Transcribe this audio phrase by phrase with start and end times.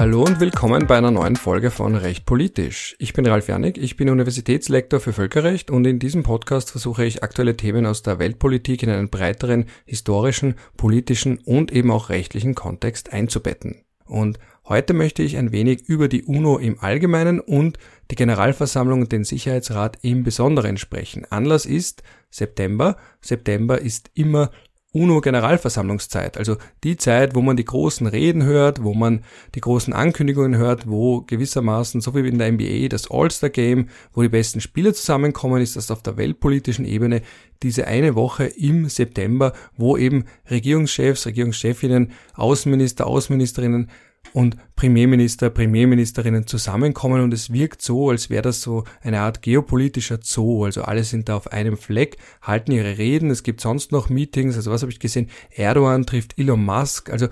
[0.00, 2.94] Hallo und willkommen bei einer neuen Folge von Recht Politisch.
[3.00, 7.24] Ich bin Ralf Janik, ich bin Universitätslektor für Völkerrecht und in diesem Podcast versuche ich
[7.24, 13.12] aktuelle Themen aus der Weltpolitik in einen breiteren historischen, politischen und eben auch rechtlichen Kontext
[13.12, 13.82] einzubetten.
[14.04, 14.38] Und
[14.68, 17.76] heute möchte ich ein wenig über die UNO im Allgemeinen und
[18.12, 21.26] die Generalversammlung und den Sicherheitsrat im Besonderen sprechen.
[21.28, 22.96] Anlass ist September.
[23.20, 24.52] September ist immer
[24.98, 29.24] UNO-Generalversammlungszeit, also die Zeit, wo man die großen Reden hört, wo man
[29.54, 34.28] die großen Ankündigungen hört, wo gewissermaßen, so wie in der NBA, das All-Star-Game, wo die
[34.28, 37.22] besten Spieler zusammenkommen, ist das auf der weltpolitischen Ebene
[37.62, 43.90] diese eine Woche im September, wo eben Regierungschefs, Regierungschefinnen, Außenminister, Außenministerinnen
[44.32, 50.20] und Premierminister, Premierministerinnen zusammenkommen und es wirkt so, als wäre das so eine Art geopolitischer
[50.22, 50.64] Zoo.
[50.64, 54.56] Also alle sind da auf einem Fleck, halten ihre Reden, es gibt sonst noch Meetings,
[54.56, 55.30] also was habe ich gesehen?
[55.50, 57.28] Erdogan trifft Elon Musk, also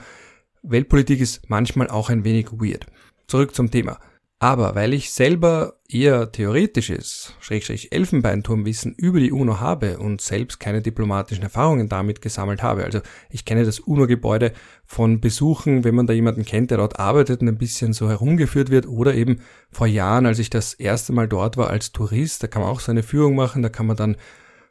[0.63, 2.87] Weltpolitik ist manchmal auch ein wenig weird.
[3.29, 3.99] Zurück zum Thema.
[4.47, 10.83] Aber weil ich selber eher theoretisches, Schrägstrich Elfenbeinturmwissen über die UNO habe und selbst keine
[10.83, 14.53] diplomatischen Erfahrungen damit gesammelt habe, also ich kenne das UNO-Gebäude
[14.85, 18.71] von Besuchen, wenn man da jemanden kennt, der dort arbeitet und ein bisschen so herumgeführt
[18.71, 19.41] wird, oder eben
[19.73, 22.79] vor Jahren, als ich das erste Mal dort war als Tourist, da kann man auch
[22.79, 24.17] so eine Führung machen, da kann man dann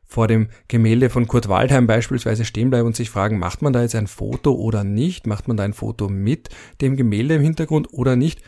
[0.05, 3.81] vor dem Gemälde von Kurt Waldheim beispielsweise stehen bleiben und sich fragen, macht man da
[3.81, 5.27] jetzt ein Foto oder nicht?
[5.27, 6.47] Macht man da ein Foto mit
[6.79, 8.41] dem Gemälde im Hintergrund oder nicht?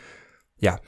[0.60, 0.80] Ja,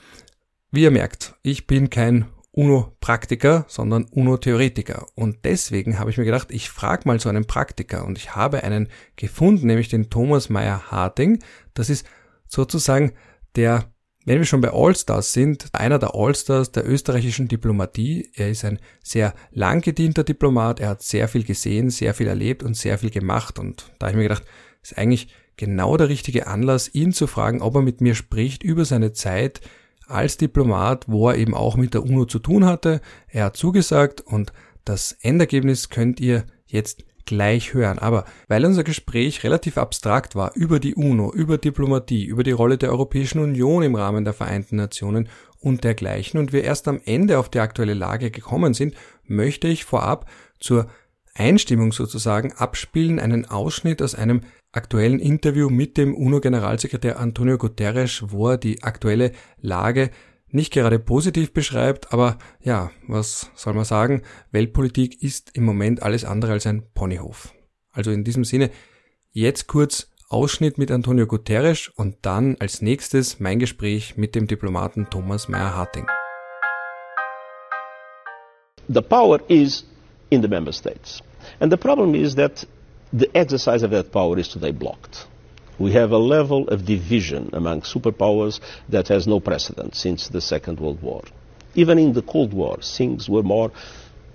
[0.71, 5.05] wie ihr merkt, ich bin kein UNO-Praktiker, sondern UNO-Theoretiker.
[5.15, 8.05] Und deswegen habe ich mir gedacht, ich frage mal so einen Praktiker.
[8.05, 11.39] Und ich habe einen gefunden, nämlich den Thomas Meyer-Harting.
[11.73, 12.05] Das ist
[12.47, 13.13] sozusagen
[13.55, 13.91] der,
[14.25, 18.29] wenn wir schon bei Allstars sind, einer der Allstars der österreichischen Diplomatie.
[18.33, 20.81] Er ist ein sehr lang gedienter Diplomat.
[20.81, 23.59] Er hat sehr viel gesehen, sehr viel erlebt und sehr viel gemacht.
[23.59, 24.43] Und da habe ich mir gedacht,
[24.81, 28.83] ist eigentlich genau der richtige Anlass, ihn zu fragen, ob er mit mir spricht über
[28.83, 29.61] seine Zeit
[30.11, 33.01] als Diplomat, wo er eben auch mit der UNO zu tun hatte.
[33.27, 34.53] Er hat zugesagt und
[34.85, 37.99] das Endergebnis könnt ihr jetzt gleich hören.
[37.99, 42.77] Aber weil unser Gespräch relativ abstrakt war über die UNO, über Diplomatie, über die Rolle
[42.77, 47.37] der Europäischen Union im Rahmen der Vereinten Nationen und dergleichen und wir erst am Ende
[47.37, 50.87] auf die aktuelle Lage gekommen sind, möchte ich vorab zur
[51.35, 54.41] Einstimmung sozusagen abspielen einen Ausschnitt aus einem
[54.71, 60.11] aktuellen Interview mit dem UNO-Generalsekretär Antonio Guterres, wo er die aktuelle Lage
[60.49, 64.21] nicht gerade positiv beschreibt, aber ja, was soll man sagen?
[64.51, 67.53] Weltpolitik ist im Moment alles andere als ein Ponyhof.
[67.91, 68.69] Also in diesem Sinne,
[69.31, 75.07] jetzt kurz Ausschnitt mit Antonio Guterres und dann als nächstes mein Gespräch mit dem Diplomaten
[75.09, 76.07] Thomas Meyer-Harting.
[78.87, 79.85] The power is
[80.29, 81.21] in the member states.
[81.59, 82.65] And the problem is that
[83.13, 85.25] the exercise of that power is today blocked.
[85.79, 90.79] We have a level of division among superpowers that has no precedent since the Second
[90.79, 91.23] World War.
[91.73, 93.71] Even in the Cold War, things were more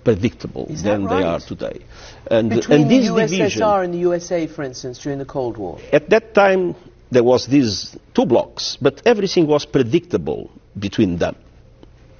[0.03, 1.17] predictable than right?
[1.17, 1.85] they are today.
[2.29, 5.57] And, Between and this the USSR division, and the USA, for instance, during the Cold
[5.57, 5.79] War.
[5.91, 6.75] at that time,
[7.11, 11.35] there was these two blocks, but everything was predictable between them.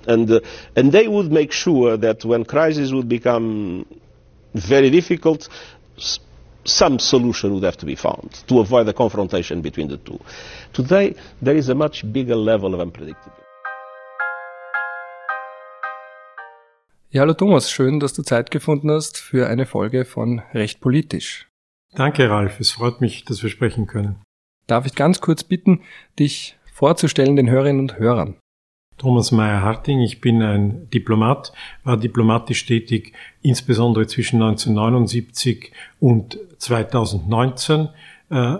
[0.08, 0.40] And, uh,
[0.76, 3.86] and they would make sure that when crises would become
[4.54, 5.50] very difficult,
[6.68, 10.20] some solution would have to be found to avoid the confrontation between the two.
[10.74, 13.44] Today, there is a much bigger level of unpredictability.
[17.10, 21.48] Ja, hallo Thomas, schön, dass du Zeit gefunden hast für eine Folge von Recht politisch.
[21.96, 22.60] Danke, Ralf.
[22.60, 24.22] Es freut mich, dass wir sprechen können.
[24.68, 25.84] Darf ich ganz kurz bitten,
[26.20, 28.36] dich vorzustellen den Hörerinnen und Hörern?
[28.98, 31.54] Thomas Meyer-Harting, ich bin ein Diplomat,
[31.84, 37.90] war diplomatisch tätig, insbesondere zwischen 1979 und 2019,
[38.30, 38.56] äh,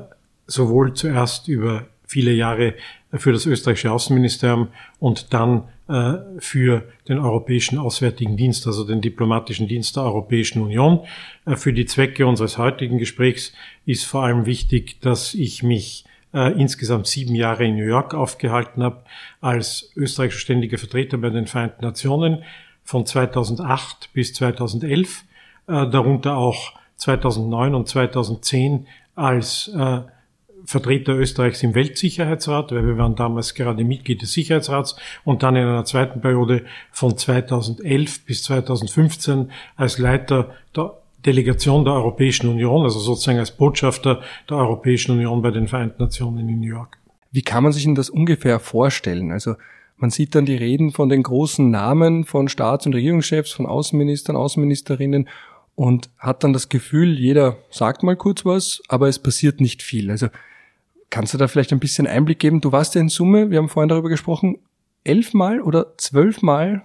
[0.46, 2.76] sowohl zuerst über viele Jahre
[3.14, 9.68] für das österreichische Außenministerium und dann äh, für den Europäischen Auswärtigen Dienst, also den diplomatischen
[9.68, 11.00] Dienst der Europäischen Union.
[11.46, 13.54] Äh, für die Zwecke unseres heutigen Gesprächs
[13.86, 16.04] ist vor allem wichtig, dass ich mich
[16.38, 19.04] äh, insgesamt sieben Jahre in New York aufgehalten habe
[19.42, 22.44] als österreichischer ständiger Vertreter bei den Vereinten Nationen
[22.84, 25.24] von 2008 bis 2011,
[25.68, 28.86] äh, darunter auch 2009 und 2010
[29.16, 30.02] als äh,
[30.64, 35.64] Vertreter Österreichs im Weltsicherheitsrat, weil wir waren damals gerade Mitglied des Sicherheitsrats und dann in
[35.64, 40.94] einer zweiten Periode von 2011 bis 2015 als Leiter der
[41.28, 46.50] Delegation der Europäischen Union, also sozusagen als Botschafter der Europäischen Union bei den Vereinten Nationen
[46.50, 46.98] in New York.
[47.32, 49.32] Wie kann man sich denn das ungefähr vorstellen?
[49.32, 49.56] Also
[49.98, 54.36] man sieht dann die Reden von den großen Namen von Staats- und Regierungschefs, von Außenministern,
[54.36, 55.28] Außenministerinnen
[55.76, 60.10] und hat dann das Gefühl, jeder sagt mal kurz was, aber es passiert nicht viel.
[60.10, 60.30] Also
[61.10, 62.62] Kannst du da vielleicht ein bisschen Einblick geben?
[62.62, 64.58] Du warst ja in Summe, wir haben vorhin darüber gesprochen,
[65.04, 66.84] elfmal oder zwölfmal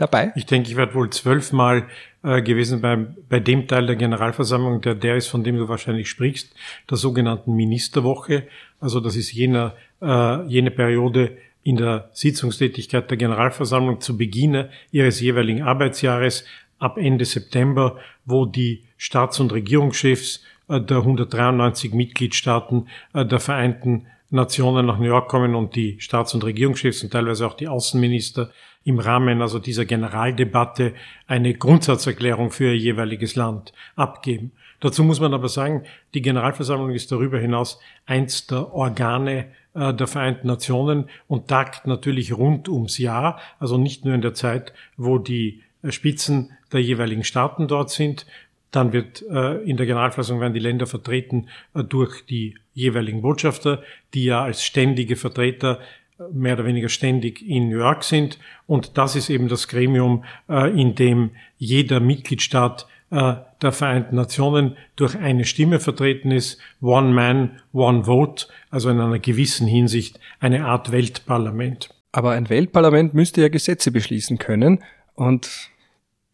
[0.00, 0.32] dabei?
[0.36, 1.86] Ich denke, ich werde wohl zwölfmal
[2.22, 6.08] äh, gewesen beim, bei dem Teil der Generalversammlung, der der ist, von dem du wahrscheinlich
[6.08, 6.54] sprichst,
[6.88, 8.44] der sogenannten Ministerwoche.
[8.80, 15.20] Also das ist jener, äh, jene Periode in der Sitzungstätigkeit der Generalversammlung zu Beginn ihres
[15.20, 16.44] jeweiligen Arbeitsjahres
[16.78, 24.06] ab Ende September, wo die Staats- und Regierungschefs äh, der 193 Mitgliedstaaten äh, der Vereinten
[24.30, 28.52] Nationen nach New York kommen und die Staats- und Regierungschefs und teilweise auch die Außenminister
[28.84, 30.94] im Rahmen also dieser Generaldebatte
[31.26, 34.52] eine Grundsatzerklärung für ihr jeweiliges Land abgeben.
[34.80, 35.84] Dazu muss man aber sagen,
[36.14, 42.32] die Generalversammlung ist darüber hinaus eins der Organe äh, der Vereinten Nationen und tagt natürlich
[42.32, 47.68] rund ums Jahr, also nicht nur in der Zeit, wo die Spitzen der jeweiligen Staaten
[47.68, 48.26] dort sind.
[48.70, 53.82] Dann wird äh, in der Generalversammlung werden die Länder vertreten äh, durch die jeweiligen Botschafter,
[54.14, 55.80] die ja als ständige Vertreter
[56.32, 58.38] mehr oder weniger ständig in New York sind.
[58.66, 64.76] Und das ist eben das Gremium, äh, in dem jeder Mitgliedstaat äh, der Vereinten Nationen
[64.96, 66.60] durch eine Stimme vertreten ist.
[66.80, 71.90] One Man, One Vote, also in einer gewissen Hinsicht eine Art Weltparlament.
[72.12, 74.82] Aber ein Weltparlament müsste ja Gesetze beschließen können.
[75.14, 75.70] Und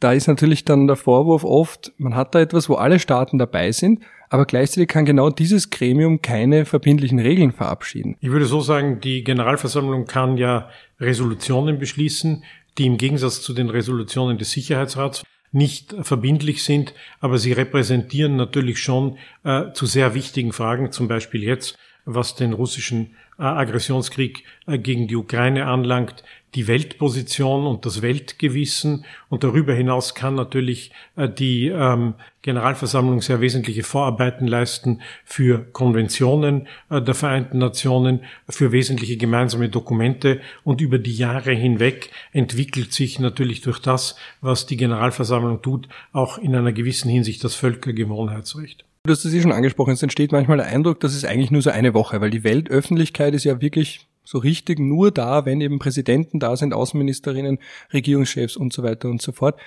[0.01, 3.73] da ist natürlich dann der Vorwurf oft, man hat da etwas, wo alle Staaten dabei
[3.73, 8.17] sind, aber gleichzeitig kann genau dieses Gremium keine verbindlichen Regeln verabschieden.
[8.21, 10.69] Ich würde so sagen, die Generalversammlung kann ja
[11.01, 12.45] Resolutionen beschließen,
[12.79, 18.79] die im Gegensatz zu den Resolutionen des Sicherheitsrats nicht verbindlich sind, aber sie repräsentieren natürlich
[18.79, 24.79] schon äh, zu sehr wichtigen Fragen, zum Beispiel jetzt, was den russischen äh, Aggressionskrieg äh,
[24.79, 29.05] gegen die Ukraine anlangt, die Weltposition und das Weltgewissen.
[29.29, 36.69] Und darüber hinaus kann natürlich äh, die ähm, Generalversammlung sehr wesentliche Vorarbeiten leisten für Konventionen
[36.89, 40.41] der Vereinten Nationen, für wesentliche gemeinsame Dokumente.
[40.63, 46.39] Und über die Jahre hinweg entwickelt sich natürlich durch das, was die Generalversammlung tut, auch
[46.39, 48.85] in einer gewissen Hinsicht das Völkergewohnheitsrecht.
[49.07, 51.63] Du hast es ja schon angesprochen, es entsteht manchmal der Eindruck, dass es eigentlich nur
[51.63, 55.79] so eine Woche, weil die Weltöffentlichkeit ist ja wirklich so richtig nur da, wenn eben
[55.79, 57.59] Präsidenten da sind, Außenministerinnen,
[57.93, 59.59] Regierungschefs und so weiter und so fort.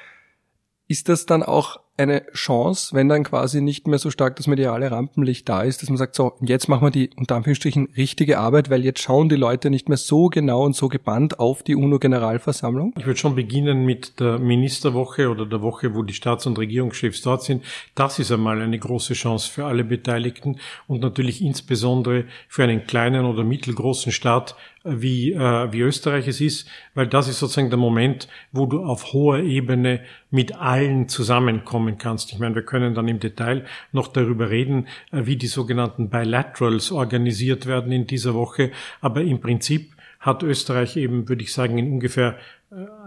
[0.88, 4.90] Ist das dann auch eine Chance, wenn dann quasi nicht mehr so stark das mediale
[4.90, 8.70] Rampenlicht da ist, dass man sagt, so, jetzt machen wir die unter Anführungsstrichen richtige Arbeit,
[8.70, 12.94] weil jetzt schauen die Leute nicht mehr so genau und so gebannt auf die UNO-Generalversammlung?
[12.98, 17.22] Ich würde schon beginnen mit der Ministerwoche oder der Woche, wo die Staats- und Regierungschefs
[17.22, 17.64] dort sind.
[17.96, 23.26] Das ist einmal eine große Chance für alle Beteiligten und natürlich insbesondere für einen kleinen
[23.26, 28.28] oder mittelgroßen Staat wie, äh, wie Österreich es ist, weil das ist sozusagen der Moment,
[28.52, 32.32] wo du auf hoher Ebene mit allen zusammenkommen kannst.
[32.32, 36.92] Ich meine, wir können dann im Detail noch darüber reden, äh, wie die sogenannten Bilaterals
[36.92, 38.72] organisiert werden in dieser Woche,
[39.02, 42.38] aber im Prinzip hat Österreich eben, würde ich sagen, in ungefähr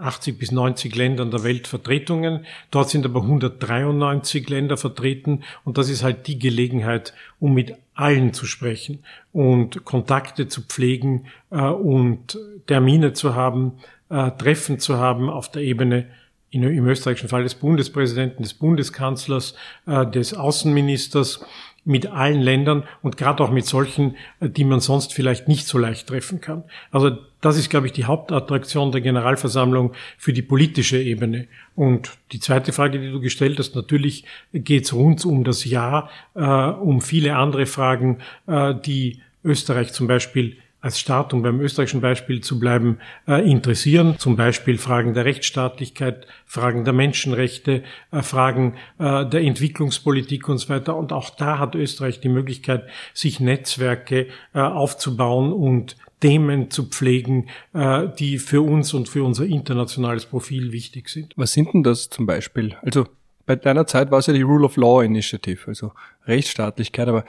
[0.01, 2.45] 80 bis 90 Ländern der Welt Vertretungen.
[2.69, 8.33] Dort sind aber 193 Länder vertreten und das ist halt die Gelegenheit, um mit allen
[8.33, 12.37] zu sprechen und Kontakte zu pflegen äh, und
[12.67, 13.73] Termine zu haben,
[14.09, 16.07] äh, Treffen zu haben auf der Ebene
[16.49, 19.55] in, im österreichischen Fall des Bundespräsidenten, des Bundeskanzlers,
[19.87, 21.45] äh, des Außenministers
[21.85, 25.77] mit allen Ländern und gerade auch mit solchen, äh, die man sonst vielleicht nicht so
[25.77, 26.63] leicht treffen kann.
[26.91, 31.47] Also das ist, glaube ich, die Hauptattraktion der Generalversammlung für die politische Ebene.
[31.75, 34.23] Und die zweite Frage, die du gestellt hast, natürlich
[34.53, 40.07] geht es rund um das Jahr, äh, um viele andere Fragen, äh, die Österreich zum
[40.07, 44.15] Beispiel als Staat, um beim österreichischen Beispiel zu bleiben, äh, interessieren.
[44.17, 50.67] Zum Beispiel Fragen der Rechtsstaatlichkeit, Fragen der Menschenrechte, äh, Fragen äh, der Entwicklungspolitik und so
[50.67, 50.97] weiter.
[50.97, 57.47] Und auch da hat Österreich die Möglichkeit, sich Netzwerke aufzubauen und Themen zu pflegen,
[58.19, 61.33] die für uns und für unser internationales Profil wichtig sind.
[61.35, 62.75] Was sind denn das zum Beispiel?
[62.81, 63.05] Also
[63.45, 65.91] bei deiner Zeit war es ja die Rule of Law Initiative, also
[66.25, 67.25] Rechtsstaatlichkeit, aber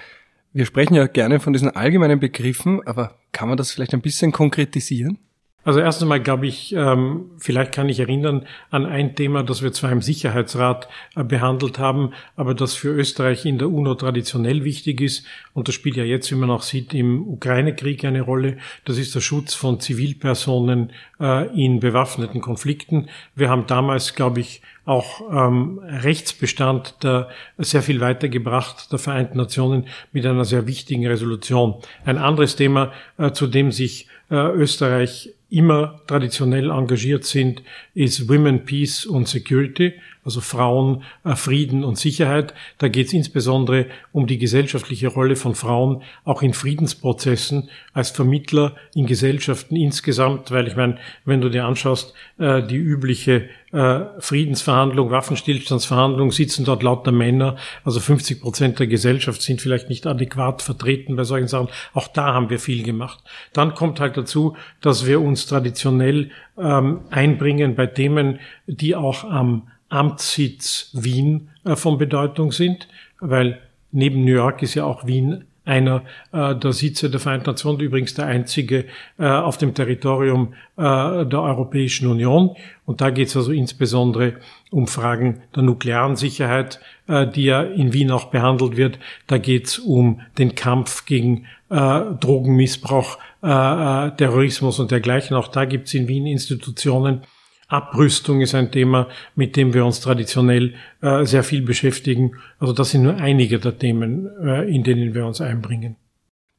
[0.55, 4.31] wir sprechen ja gerne von diesen allgemeinen Begriffen, aber kann man das vielleicht ein bisschen
[4.31, 5.19] konkretisieren?
[5.65, 9.73] Also erst einmal glaube ich, ähm, vielleicht kann ich erinnern an ein Thema, das wir
[9.73, 15.01] zwar im Sicherheitsrat äh, behandelt haben, aber das für Österreich in der UNO traditionell wichtig
[15.01, 15.27] ist.
[15.55, 18.59] Und das spielt ja jetzt, wie man auch sieht, im Ukraine-Krieg eine Rolle.
[18.85, 23.09] Das ist der Schutz von Zivilpersonen äh, in bewaffneten Konflikten.
[23.35, 29.87] Wir haben damals, glaube ich, auch ähm, Rechtsbestand der sehr viel weitergebracht der Vereinten Nationen
[30.13, 31.77] mit einer sehr wichtigen Resolution.
[32.05, 37.63] Ein anderes Thema, äh, zu dem sich äh, Österreich immer traditionell engagiert sind,
[37.95, 42.55] ist Women, Peace und Security, also Frauen, äh, Frieden und Sicherheit.
[42.79, 48.75] Da geht es insbesondere um die gesellschaftliche Rolle von Frauen, auch in Friedensprozessen, als Vermittler
[48.95, 55.11] in Gesellschaften insgesamt, weil ich meine, wenn du dir anschaust, äh, die übliche äh, Friedensverhandlung,
[55.11, 61.17] Waffenstillstandsverhandlung, sitzen dort lauter Männer, also 50 Prozent der Gesellschaft sind vielleicht nicht adäquat vertreten
[61.17, 61.69] bei solchen Sachen.
[61.93, 63.19] Auch da haben wir viel gemacht.
[63.53, 69.69] Dann kommt halt dazu, dass wir uns traditionell ähm, einbringen bei Themen, die auch am
[69.95, 72.89] Amtssitz Wien äh, von Bedeutung sind,
[73.21, 73.61] weil
[73.93, 78.15] neben New York ist ja auch Wien einer äh, der Sitze der Vereinten Nationen, übrigens
[78.15, 78.85] der einzige
[79.19, 82.57] äh, auf dem Territorium äh, der Europäischen Union.
[82.85, 84.35] Und da geht es also insbesondere
[84.71, 88.99] um Fragen der nuklearen Sicherheit, äh, die ja in Wien auch behandelt wird.
[89.27, 95.35] Da geht es um den Kampf gegen äh, Drogenmissbrauch, äh, äh, Terrorismus und dergleichen.
[95.35, 97.23] Auch da gibt es in Wien Institutionen,
[97.69, 102.37] Abrüstung ist ein Thema, mit dem wir uns traditionell äh, sehr viel beschäftigen.
[102.59, 105.97] Also das sind nur einige der Themen, äh, in denen wir uns einbringen.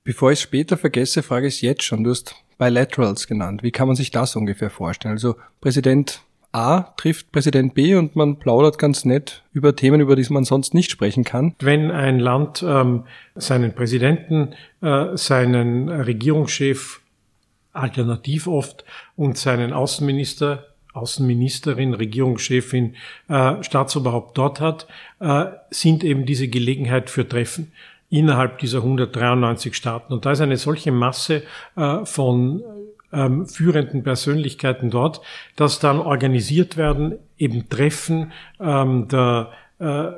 [0.04, 2.04] Bevor ich es später vergesse, frage ich es jetzt schon.
[2.04, 3.64] Du hast Bilaterals genannt.
[3.64, 5.14] Wie kann man sich das ungefähr vorstellen?
[5.14, 6.22] Also Präsident
[6.52, 10.74] A trifft Präsident B und man plaudert ganz nett über Themen, über die man sonst
[10.74, 11.54] nicht sprechen kann.
[11.60, 13.04] Wenn ein Land ähm,
[13.36, 17.02] seinen Präsidenten, äh, seinen Regierungschef
[17.74, 18.86] alternativ oft
[19.18, 22.96] und seinen Außenminister Außenministerin, Regierungschefin,
[23.28, 24.88] äh, Staatsoberhaupt dort hat,
[25.20, 27.72] äh, sind eben diese Gelegenheit für Treffen
[28.10, 30.14] innerhalb dieser 193 Staaten.
[30.14, 31.44] Und da ist eine solche Masse
[31.76, 32.64] äh, von
[33.12, 35.22] ähm, führenden Persönlichkeiten dort,
[35.56, 40.12] dass dann organisiert werden, eben Treffen ähm, der äh,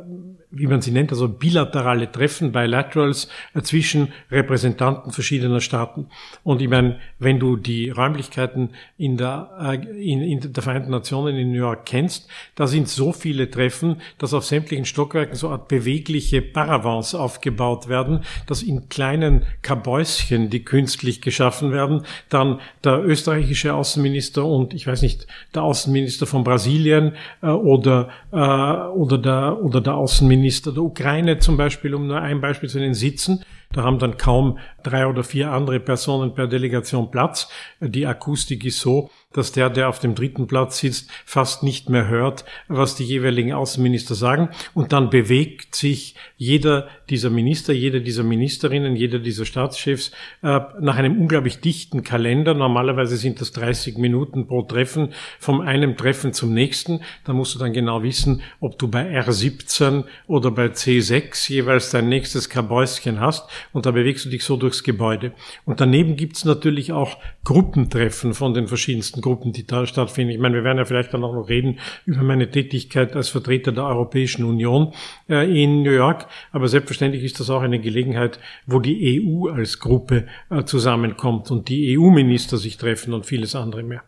[0.49, 6.07] wie man sie nennt, also bilaterale Treffen, Bilaterals äh, zwischen Repräsentanten verschiedener Staaten.
[6.43, 11.35] Und ich meine, wenn du die Räumlichkeiten in der, äh, in, in der Vereinten Nationen
[11.35, 15.67] in New York kennst, da sind so viele Treffen, dass auf sämtlichen Stockwerken so Art
[15.67, 23.73] bewegliche Paravans aufgebaut werden, dass in kleinen Kabäuschen, die künstlich geschaffen werden, dann der österreichische
[23.73, 29.81] Außenminister und ich weiß nicht, der Außenminister von Brasilien äh, oder, äh, oder der, oder
[29.81, 33.43] der Außenminister Außenminister der Ukraine zum Beispiel, um nur ein Beispiel zu nennen, sitzen.
[33.71, 37.49] Da haben dann kaum drei oder vier andere Personen per Delegation Platz.
[37.81, 42.07] Die Akustik ist so, dass der, der auf dem dritten Platz sitzt, fast nicht mehr
[42.07, 44.49] hört, was die jeweiligen Außenminister sagen.
[44.73, 50.95] Und dann bewegt sich jeder dieser Minister, jede dieser Ministerinnen, jeder dieser Staatschefs äh, nach
[50.95, 52.53] einem unglaublich dichten Kalender.
[52.53, 57.01] Normalerweise sind das 30 Minuten pro Treffen, vom einem Treffen zum nächsten.
[57.25, 62.09] Da musst du dann genau wissen, ob du bei R17 oder bei C6 jeweils dein
[62.09, 63.47] nächstes Kabäuschen hast.
[63.71, 65.33] Und da bewegst du dich so durchs Gebäude.
[65.65, 70.31] Und daneben gibt's natürlich auch Gruppentreffen von den verschiedensten Gruppen, die da stattfinden.
[70.33, 73.71] Ich meine, wir werden ja vielleicht dann auch noch reden über meine Tätigkeit als Vertreter
[73.71, 74.93] der Europäischen Union
[75.29, 76.27] äh, in New York.
[76.51, 81.69] Aber selbstverständlich ist das auch eine Gelegenheit, wo die EU als Gruppe äh, zusammenkommt und
[81.69, 84.03] die EU-Minister sich treffen und vieles andere mehr.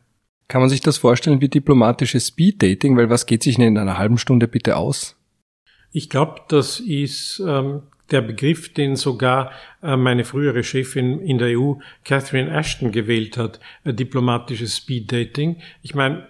[0.47, 2.97] Kann man sich das vorstellen wie diplomatisches Speed-Dating?
[2.97, 5.15] Weil was geht sich denn in einer halben Stunde bitte aus?
[5.91, 9.51] Ich glaube, das ist ähm, der Begriff, den sogar
[9.81, 15.61] äh, meine frühere Chefin in der EU, Catherine Ashton, gewählt hat, äh, diplomatisches Speed Dating.
[15.81, 16.27] Ich meine,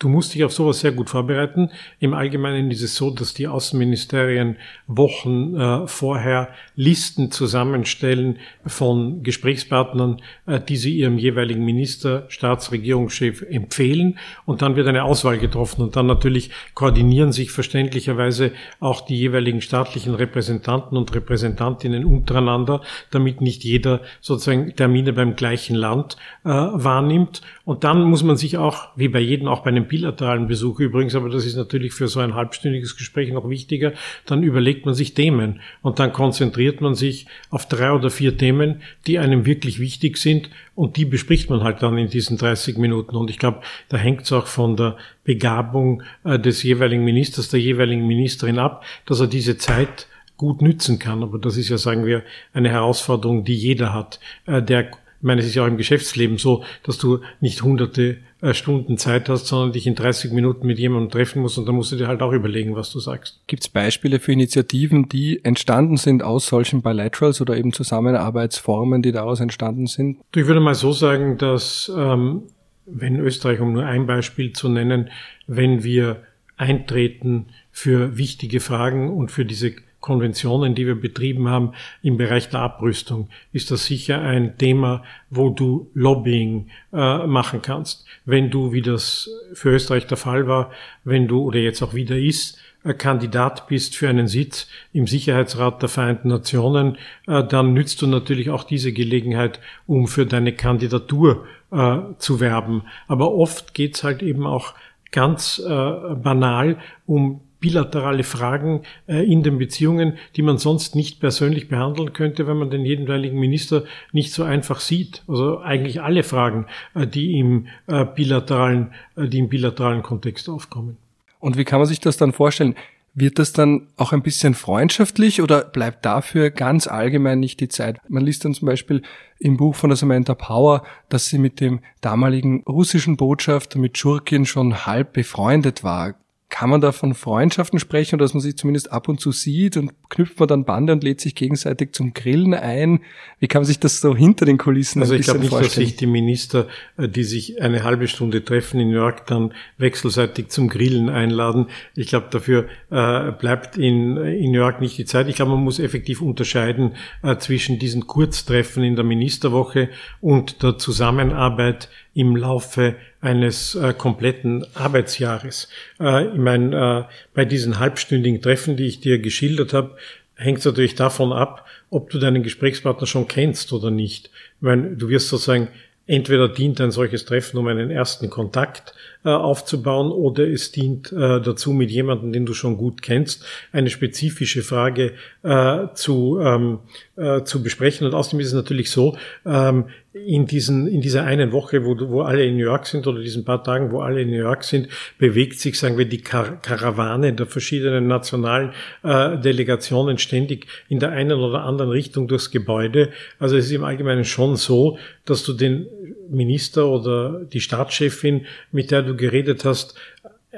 [0.00, 1.68] Du musst dich auf sowas sehr gut vorbereiten.
[1.98, 10.22] Im Allgemeinen ist es so, dass die Außenministerien Wochen äh, vorher Listen zusammenstellen von Gesprächspartnern,
[10.46, 14.18] äh, die sie ihrem jeweiligen Minister, Staatsregierungschef empfehlen.
[14.46, 15.82] Und dann wird eine Auswahl getroffen.
[15.82, 22.80] Und dann natürlich koordinieren sich verständlicherweise auch die jeweiligen staatlichen Repräsentanten und Repräsentantinnen untereinander,
[23.10, 26.16] damit nicht jeder sozusagen Termine beim gleichen Land
[26.46, 27.42] äh, wahrnimmt.
[27.70, 31.14] Und dann muss man sich auch, wie bei jedem, auch bei einem bilateralen Besuch übrigens,
[31.14, 33.92] aber das ist natürlich für so ein halbstündiges Gespräch noch wichtiger,
[34.26, 38.82] dann überlegt man sich Themen und dann konzentriert man sich auf drei oder vier Themen,
[39.06, 43.14] die einem wirklich wichtig sind und die bespricht man halt dann in diesen 30 Minuten.
[43.14, 47.60] Und ich glaube, da hängt es auch von der Begabung äh, des jeweiligen Ministers, der
[47.60, 51.22] jeweiligen Ministerin ab, dass er diese Zeit gut nützen kann.
[51.22, 55.42] Aber das ist ja, sagen wir, eine Herausforderung, die jeder hat, äh, der ich meine,
[55.42, 59.48] es ist ja auch im Geschäftsleben so, dass du nicht hunderte äh, Stunden Zeit hast,
[59.48, 62.22] sondern dich in 30 Minuten mit jemandem treffen musst und dann musst du dir halt
[62.22, 63.38] auch überlegen, was du sagst.
[63.46, 69.12] Gibt es Beispiele für Initiativen, die entstanden sind aus solchen Bilaterals oder eben Zusammenarbeitsformen, die
[69.12, 70.16] daraus entstanden sind?
[70.34, 72.44] Ich würde mal so sagen, dass ähm,
[72.86, 75.10] wenn Österreich, um nur ein Beispiel zu nennen,
[75.46, 76.22] wenn wir
[76.56, 82.60] eintreten für wichtige Fragen und für diese Konventionen, die wir betrieben haben im Bereich der
[82.60, 88.06] Abrüstung, ist das sicher ein Thema, wo du Lobbying äh, machen kannst.
[88.24, 90.70] Wenn du, wie das für Österreich der Fall war,
[91.04, 95.82] wenn du oder jetzt auch wieder ist, äh, Kandidat bist für einen Sitz im Sicherheitsrat
[95.82, 101.46] der Vereinten Nationen, äh, dann nützt du natürlich auch diese Gelegenheit, um für deine Kandidatur
[101.70, 102.82] äh, zu werben.
[103.06, 104.74] Aber oft geht's halt eben auch
[105.12, 112.46] ganz banal um bilaterale Fragen in den Beziehungen, die man sonst nicht persönlich behandeln könnte,
[112.46, 115.22] wenn man den jeweiligen Minister nicht so einfach sieht.
[115.28, 117.68] Also eigentlich alle Fragen, die im
[118.14, 120.96] bilateralen, die im bilateralen Kontext aufkommen.
[121.38, 122.74] Und wie kann man sich das dann vorstellen?
[123.12, 127.98] Wird das dann auch ein bisschen freundschaftlich oder bleibt dafür ganz allgemein nicht die Zeit?
[128.08, 129.02] Man liest dann zum Beispiel
[129.40, 134.46] im Buch von der Samantha Power, dass sie mit dem damaligen russischen Botschafter, mit Schurkin
[134.46, 136.14] schon halb befreundet war.
[136.50, 139.92] Kann man da von Freundschaften sprechen dass man sich zumindest ab und zu sieht und
[140.10, 143.00] knüpft man dann Bande und lädt sich gegenseitig zum Grillen ein?
[143.38, 145.96] Wie kann man sich das so hinter den Kulissen Also ich glaube nicht, dass sich
[145.96, 146.66] die Minister,
[146.98, 151.68] äh, die sich eine halbe Stunde treffen in New York, dann wechselseitig zum Grillen einladen.
[151.94, 155.28] Ich glaube, dafür äh, bleibt in, in New York nicht die Zeit.
[155.28, 159.88] Ich glaube, man muss effektiv unterscheiden äh, zwischen diesen Kurztreffen in der Ministerwoche
[160.20, 165.68] und der Zusammenarbeit im Laufe eines äh, kompletten Arbeitsjahres.
[166.00, 169.96] Äh, ich meine, äh, bei diesen halbstündigen Treffen, die ich dir geschildert habe,
[170.40, 174.26] hängt natürlich davon ab, ob du deinen Gesprächspartner schon kennst oder nicht.
[174.26, 175.68] Ich meine, du wirst sozusagen
[176.06, 178.94] entweder dient ein solches Treffen, um einen ersten Kontakt
[179.24, 183.90] äh, aufzubauen, oder es dient äh, dazu, mit jemandem, den du schon gut kennst, eine
[183.90, 185.12] spezifische Frage
[185.42, 186.78] äh, zu, ähm,
[187.16, 188.06] äh, zu besprechen.
[188.06, 192.22] Und außerdem ist es natürlich so, ähm, in, diesen, in dieser einen Woche, wo, wo
[192.22, 194.88] alle in New York sind, oder diesen paar Tagen, wo alle in New York sind,
[195.18, 198.72] bewegt sich, sagen wir, die Kar Karawane der verschiedenen nationalen
[199.04, 203.10] äh, Delegationen ständig in der einen oder anderen Richtung durchs Gebäude.
[203.38, 205.86] Also es ist im Allgemeinen schon so, dass du den
[206.30, 209.94] Minister oder die Staatschefin, mit der du geredet hast,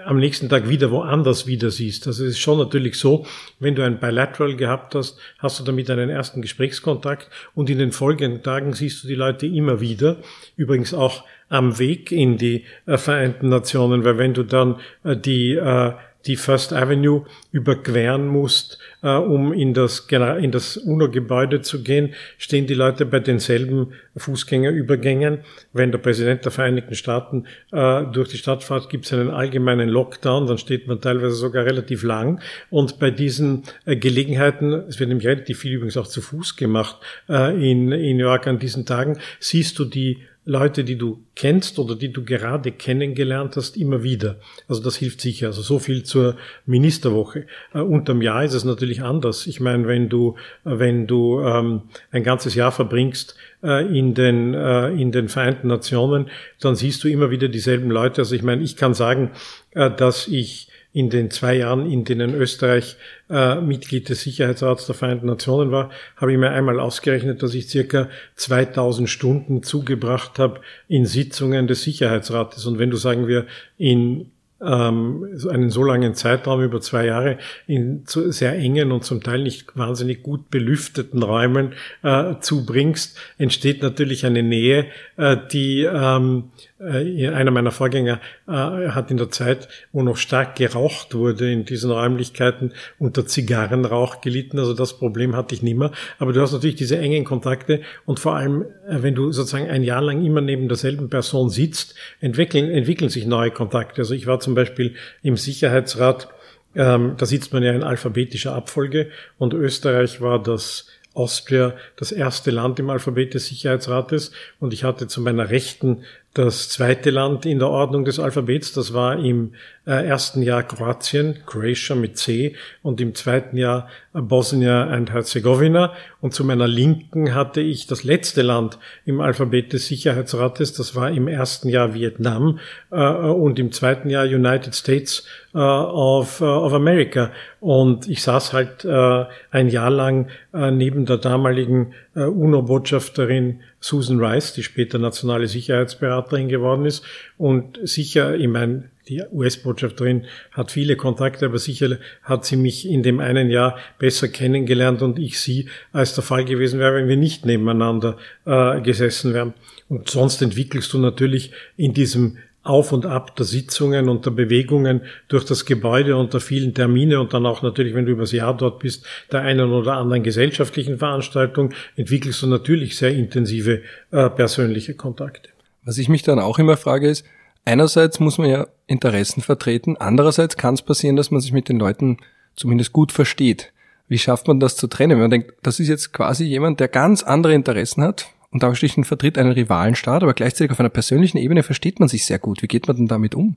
[0.06, 2.06] am nächsten Tag wieder woanders wieder siehst.
[2.06, 3.26] Also es ist schon natürlich so,
[3.58, 7.92] wenn du ein Bilateral gehabt hast, hast du damit einen ersten Gesprächskontakt und in den
[7.92, 10.16] folgenden Tagen siehst du die Leute immer wieder.
[10.56, 15.52] Übrigens auch am Weg in die äh, Vereinten Nationen, weil wenn du dann äh, die
[15.52, 15.92] äh,
[16.26, 22.66] die First Avenue überqueren musst, äh, um in das, in das UNO-Gebäude zu gehen, stehen
[22.66, 25.40] die Leute bei denselben Fußgängerübergängen.
[25.72, 29.88] Wenn der Präsident der Vereinigten Staaten äh, durch die Stadt fährt, gibt es einen allgemeinen
[29.88, 32.40] Lockdown, dann steht man teilweise sogar relativ lang.
[32.70, 36.96] Und bei diesen äh, Gelegenheiten, es wird nämlich relativ viel übrigens auch zu Fuß gemacht
[37.28, 42.12] in New York an diesen Tagen, siehst du die Leute, die du kennst oder die
[42.12, 44.40] du gerade kennengelernt hast, immer wieder.
[44.68, 45.46] Also das hilft sicher.
[45.48, 47.46] Also so viel zur Ministerwoche.
[47.72, 49.46] Äh, unterm Jahr ist es natürlich anders.
[49.46, 54.54] Ich meine, wenn du, äh, wenn du ähm, ein ganzes Jahr verbringst äh, in den
[54.54, 56.28] äh, in den Vereinten Nationen,
[56.60, 58.22] dann siehst du immer wieder dieselben Leute.
[58.22, 59.30] Also ich meine, ich kann sagen,
[59.70, 62.96] äh, dass ich in den zwei Jahren, in denen Österreich
[63.30, 67.68] äh, Mitglied des Sicherheitsrats der Vereinten Nationen war, habe ich mir einmal ausgerechnet, dass ich
[67.68, 72.66] circa 2000 Stunden zugebracht habe in Sitzungen des Sicherheitsrates.
[72.66, 73.46] Und wenn du, sagen wir,
[73.78, 74.30] in
[74.62, 79.76] ähm, einen so langen Zeitraum über zwei Jahre in sehr engen und zum Teil nicht
[79.76, 87.50] wahnsinnig gut belüfteten Räumen äh, zubringst, entsteht natürlich eine Nähe, äh, die ähm, äh, einer
[87.50, 92.72] meiner Vorgänger äh, hat in der Zeit, wo noch stark geraucht wurde in diesen Räumlichkeiten,
[92.98, 94.58] unter Zigarrenrauch gelitten.
[94.58, 95.92] Also das Problem hatte ich nicht mehr.
[96.18, 99.82] Aber du hast natürlich diese engen Kontakte und vor allem, äh, wenn du sozusagen ein
[99.82, 104.02] Jahr lang immer neben derselben Person sitzt, entwickeln, entwickeln sich neue Kontakte.
[104.02, 106.28] Also ich war zum Beispiel im Sicherheitsrat,
[106.74, 112.50] ähm, da sitzt man ja in alphabetischer Abfolge und Österreich war das Austria das erste
[112.50, 117.58] Land im Alphabet des Sicherheitsrates und ich hatte zu meiner Rechten das zweite Land in
[117.58, 119.52] der Ordnung des Alphabets, das war im
[119.84, 125.92] äh, ersten Jahr Kroatien, Croatia mit C, und im zweiten Jahr äh, Bosnia und Herzegowina.
[126.22, 131.10] Und zu meiner Linken hatte ich das letzte Land im Alphabet des Sicherheitsrates, das war
[131.10, 137.30] im ersten Jahr Vietnam äh, und im zweiten Jahr United States of, of America.
[137.60, 144.98] Und ich saß halt ein Jahr lang neben der damaligen UNO-Botschafterin Susan Rice, die später
[144.98, 147.04] nationale Sicherheitsberaterin geworden ist.
[147.36, 153.02] Und sicher, ich meine, die US-Botschafterin hat viele Kontakte, aber sicher hat sie mich in
[153.02, 157.16] dem einen Jahr besser kennengelernt und ich sie, als der Fall gewesen wäre, wenn wir
[157.16, 158.16] nicht nebeneinander
[158.46, 159.52] äh, gesessen wären.
[159.88, 165.02] Und sonst entwickelst du natürlich in diesem auf und ab der Sitzungen und der Bewegungen
[165.28, 168.56] durch das Gebäude und der vielen Termine und dann auch natürlich, wenn du übers Jahr
[168.56, 174.94] dort bist, der einen oder anderen gesellschaftlichen Veranstaltung, entwickelst du natürlich sehr intensive äh, persönliche
[174.94, 175.50] Kontakte.
[175.84, 177.26] Was ich mich dann auch immer frage ist,
[177.64, 181.78] einerseits muss man ja Interessen vertreten, andererseits kann es passieren, dass man sich mit den
[181.78, 182.18] Leuten
[182.54, 183.72] zumindest gut versteht.
[184.08, 185.12] Wie schafft man das zu trennen?
[185.12, 189.04] Wenn man denkt, das ist jetzt quasi jemand, der ganz andere Interessen hat, und Anführungsstrichen
[189.04, 192.62] vertritt einen Rivalenstaat, aber gleichzeitig auf einer persönlichen Ebene versteht man sich sehr gut.
[192.62, 193.56] Wie geht man denn damit um?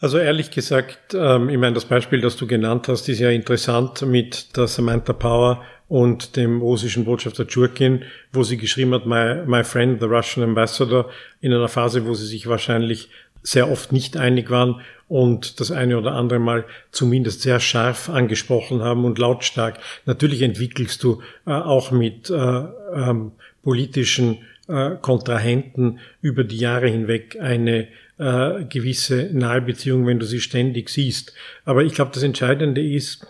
[0.00, 4.02] Also ehrlich gesagt, ähm, ich meine, das Beispiel, das du genannt hast, ist ja interessant
[4.02, 9.62] mit der Samantha Power und dem russischen Botschafter Churkin, wo sie geschrieben hat, my, my
[9.62, 11.10] friend, the Russian ambassador,
[11.40, 13.08] in einer Phase, wo sie sich wahrscheinlich
[13.42, 18.82] sehr oft nicht einig waren und das eine oder andere Mal zumindest sehr scharf angesprochen
[18.82, 19.78] haben und lautstark.
[20.06, 23.32] Natürlich entwickelst du äh, auch mit äh, ähm,
[23.64, 30.88] politischen äh, Kontrahenten über die Jahre hinweg eine äh, gewisse Nahebeziehung, wenn du sie ständig
[30.88, 31.32] siehst.
[31.64, 33.26] Aber ich glaube, das Entscheidende ist,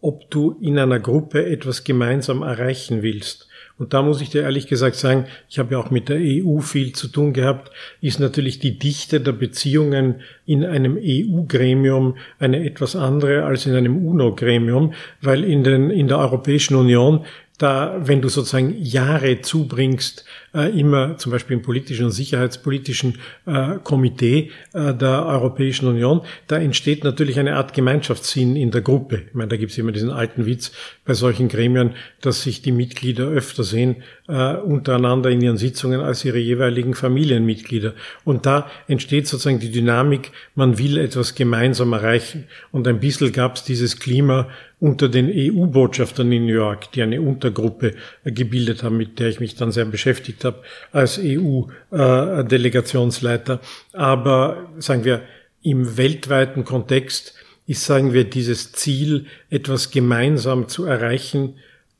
[0.00, 3.48] ob du in einer Gruppe etwas gemeinsam erreichen willst.
[3.76, 6.60] Und da muss ich dir ehrlich gesagt sagen, ich habe ja auch mit der EU
[6.60, 12.94] viel zu tun gehabt, ist natürlich die Dichte der Beziehungen in einem EU-Gremium eine etwas
[12.94, 17.24] andere als in einem UNO-Gremium, weil in, den, in der Europäischen Union
[17.58, 23.76] da, wenn du sozusagen Jahre zubringst, äh, immer zum Beispiel im politischen und sicherheitspolitischen äh,
[23.82, 29.22] Komitee äh, der Europäischen Union, da entsteht natürlich eine Art Gemeinschaftssinn in der Gruppe.
[29.28, 30.72] Ich meine, da gibt es immer diesen alten Witz
[31.04, 36.24] bei solchen Gremien, dass sich die Mitglieder öfter sehen äh, untereinander in ihren Sitzungen als
[36.24, 37.92] ihre jeweiligen Familienmitglieder.
[38.24, 42.46] Und da entsteht sozusagen die Dynamik, man will etwas gemeinsam erreichen.
[42.72, 44.48] Und ein bisschen gab es dieses Klima,
[44.80, 49.56] unter den EU-Botschaftern in New York, die eine Untergruppe gebildet haben, mit der ich mich
[49.56, 53.60] dann sehr beschäftigt habe als EU-Delegationsleiter.
[53.92, 55.22] Aber sagen wir,
[55.62, 57.34] im weltweiten Kontext
[57.66, 61.54] ist, sagen wir, dieses Ziel, etwas gemeinsam zu erreichen,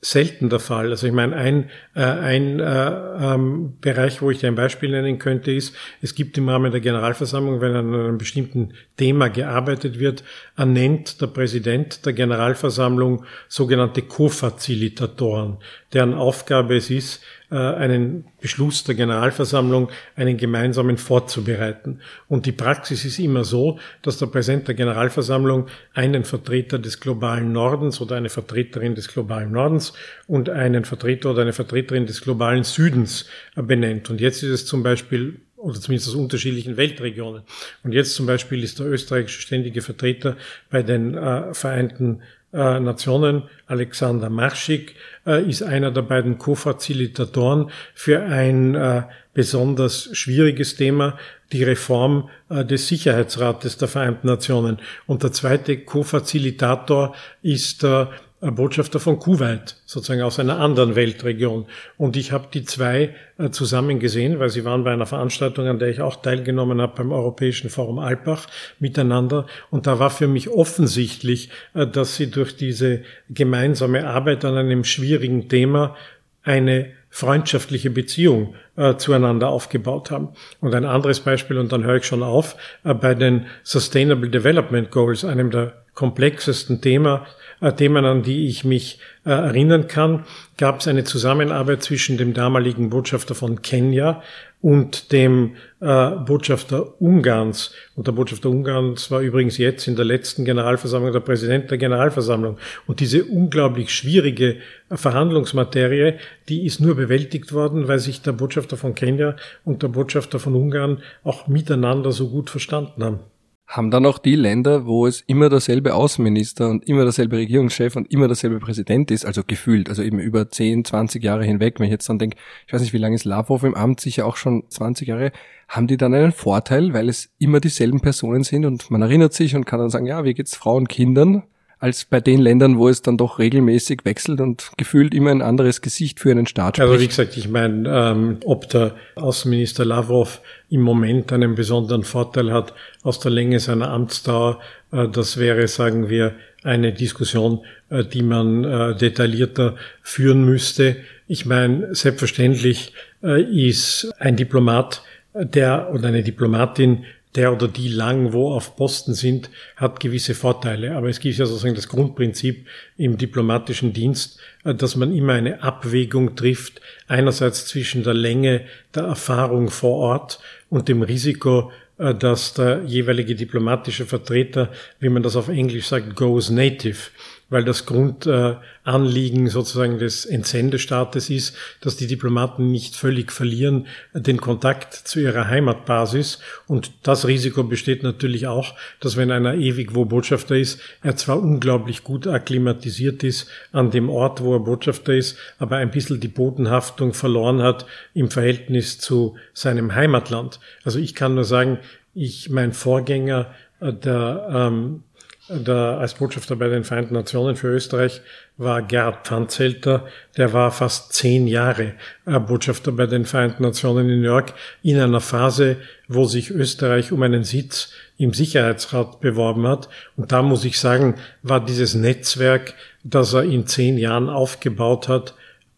[0.04, 0.90] selten der Fall.
[0.90, 2.90] Also ich meine, ein, äh, ein äh,
[3.20, 6.82] ähm, Bereich, wo ich dir ein Beispiel nennen könnte, ist, es gibt im Rahmen der
[6.82, 10.22] Generalversammlung, wenn an einem bestimmten Thema gearbeitet wird,
[10.56, 15.56] ernennt der Präsident der Generalversammlung sogenannte Co-Facilitatoren,
[15.92, 22.00] deren Aufgabe es ist, äh, einen Beschluss der Generalversammlung, einen gemeinsamen vorzubereiten.
[22.28, 27.52] Und die Praxis ist immer so, dass der Präsident der Generalversammlung einen Vertreter des globalen
[27.52, 29.92] Nordens oder eine Vertreterin des globalen Nordens
[30.26, 33.26] und einen Vertreter oder eine Vertreterin des globalen Südens
[33.56, 34.08] äh, benennt.
[34.08, 37.42] Und jetzt ist es zum Beispiel oder zumindest aus unterschiedlichen Weltregionen.
[37.82, 40.36] Und jetzt zum Beispiel ist der österreichische ständige Vertreter
[40.70, 42.20] bei den äh, Vereinten
[42.52, 44.94] äh, Nationen, Alexander Marschik,
[45.26, 51.18] äh, ist einer der beiden Co-Facilitatoren für ein äh, besonders schwieriges Thema,
[51.52, 54.78] die Reform äh, des Sicherheitsrates der Vereinten Nationen.
[55.06, 58.06] Und der zweite Co-Facilitator ist äh,
[58.50, 61.66] Botschafter von Kuwait, sozusagen aus einer anderen Weltregion.
[61.96, 65.78] Und ich habe die zwei äh, zusammen gesehen, weil sie waren bei einer Veranstaltung, an
[65.78, 68.46] der ich auch teilgenommen habe beim Europäischen Forum Alpbach
[68.78, 69.46] miteinander.
[69.70, 74.84] Und da war für mich offensichtlich, äh, dass sie durch diese gemeinsame Arbeit an einem
[74.84, 75.96] schwierigen Thema
[76.42, 80.30] eine freundschaftliche Beziehung äh, zueinander aufgebaut haben.
[80.60, 84.90] Und ein anderes Beispiel, und dann höre ich schon auf, äh, bei den Sustainable Development
[84.90, 87.24] Goals, einem der komplexesten Thema,
[87.60, 90.24] äh, Themen, an die ich mich äh, erinnern kann,
[90.58, 94.20] gab es eine Zusammenarbeit zwischen dem damaligen Botschafter von Kenia
[94.64, 97.74] und dem äh, Botschafter Ungarns.
[97.96, 102.56] Und der Botschafter Ungarns war übrigens jetzt in der letzten Generalversammlung der Präsident der Generalversammlung.
[102.86, 104.56] Und diese unglaublich schwierige
[104.90, 106.14] Verhandlungsmaterie,
[106.48, 110.54] die ist nur bewältigt worden, weil sich der Botschafter von Kenia und der Botschafter von
[110.54, 113.20] Ungarn auch miteinander so gut verstanden haben
[113.66, 118.12] haben dann auch die Länder, wo es immer derselbe Außenminister und immer derselbe Regierungschef und
[118.12, 121.92] immer derselbe Präsident ist, also gefühlt, also eben über 10, 20 Jahre hinweg, wenn ich
[121.92, 124.64] jetzt dann denke, ich weiß nicht, wie lange ist Lavrov im Amt, sicher auch schon
[124.68, 125.32] 20 Jahre,
[125.68, 129.56] haben die dann einen Vorteil, weil es immer dieselben Personen sind und man erinnert sich
[129.56, 131.44] und kann dann sagen, ja, wie geht's Frauen, Kindern,
[131.78, 135.80] als bei den Ländern, wo es dann doch regelmäßig wechselt und gefühlt immer ein anderes
[135.82, 136.88] Gesicht für einen Staat spricht.
[136.88, 142.52] Also wie gesagt, ich meine, ähm, ob der Außenminister Lavrov im Moment einen besonderen Vorteil
[142.52, 144.60] hat aus der Länge seiner Amtsdauer,
[144.92, 147.60] äh, das wäre, sagen wir, eine Diskussion,
[147.90, 150.96] äh, die man äh, detaillierter führen müsste.
[151.28, 155.02] Ich meine, selbstverständlich äh, ist ein Diplomat,
[155.34, 160.96] der oder eine Diplomatin, der oder die lang wo auf Posten sind, hat gewisse Vorteile.
[160.96, 162.66] Aber es gibt ja sozusagen das Grundprinzip
[162.96, 168.62] im diplomatischen Dienst, äh, dass man immer eine Abwägung trifft, einerseits zwischen der Länge
[168.94, 170.38] der Erfahrung vor Ort
[170.70, 174.70] und dem Risiko, äh, dass der jeweilige diplomatische Vertreter,
[175.00, 177.10] wie man das auf Englisch sagt, goes native
[177.48, 184.94] weil das Grundanliegen sozusagen des Entsendestaates ist, dass die Diplomaten nicht völlig verlieren den Kontakt
[184.94, 186.38] zu ihrer Heimatbasis.
[186.66, 191.40] Und das Risiko besteht natürlich auch, dass wenn einer ewig wo Botschafter ist, er zwar
[191.40, 196.28] unglaublich gut akklimatisiert ist an dem Ort, wo er Botschafter ist, aber ein bisschen die
[196.28, 200.60] Bodenhaftung verloren hat im Verhältnis zu seinem Heimatland.
[200.84, 201.78] Also ich kann nur sagen,
[202.14, 205.02] ich, mein Vorgänger, äh, der ähm,
[205.48, 208.22] der, als Botschafter bei den Vereinten Nationen für Österreich
[208.56, 211.92] war Gerhard Pfandzelter, der war fast zehn Jahre
[212.24, 215.76] äh, Botschafter bei den Vereinten Nationen in New York in einer Phase,
[216.08, 219.88] wo sich Österreich um einen Sitz im Sicherheitsrat beworben hat.
[220.16, 225.34] Und da muss ich sagen, war dieses Netzwerk, das er in zehn Jahren aufgebaut hat,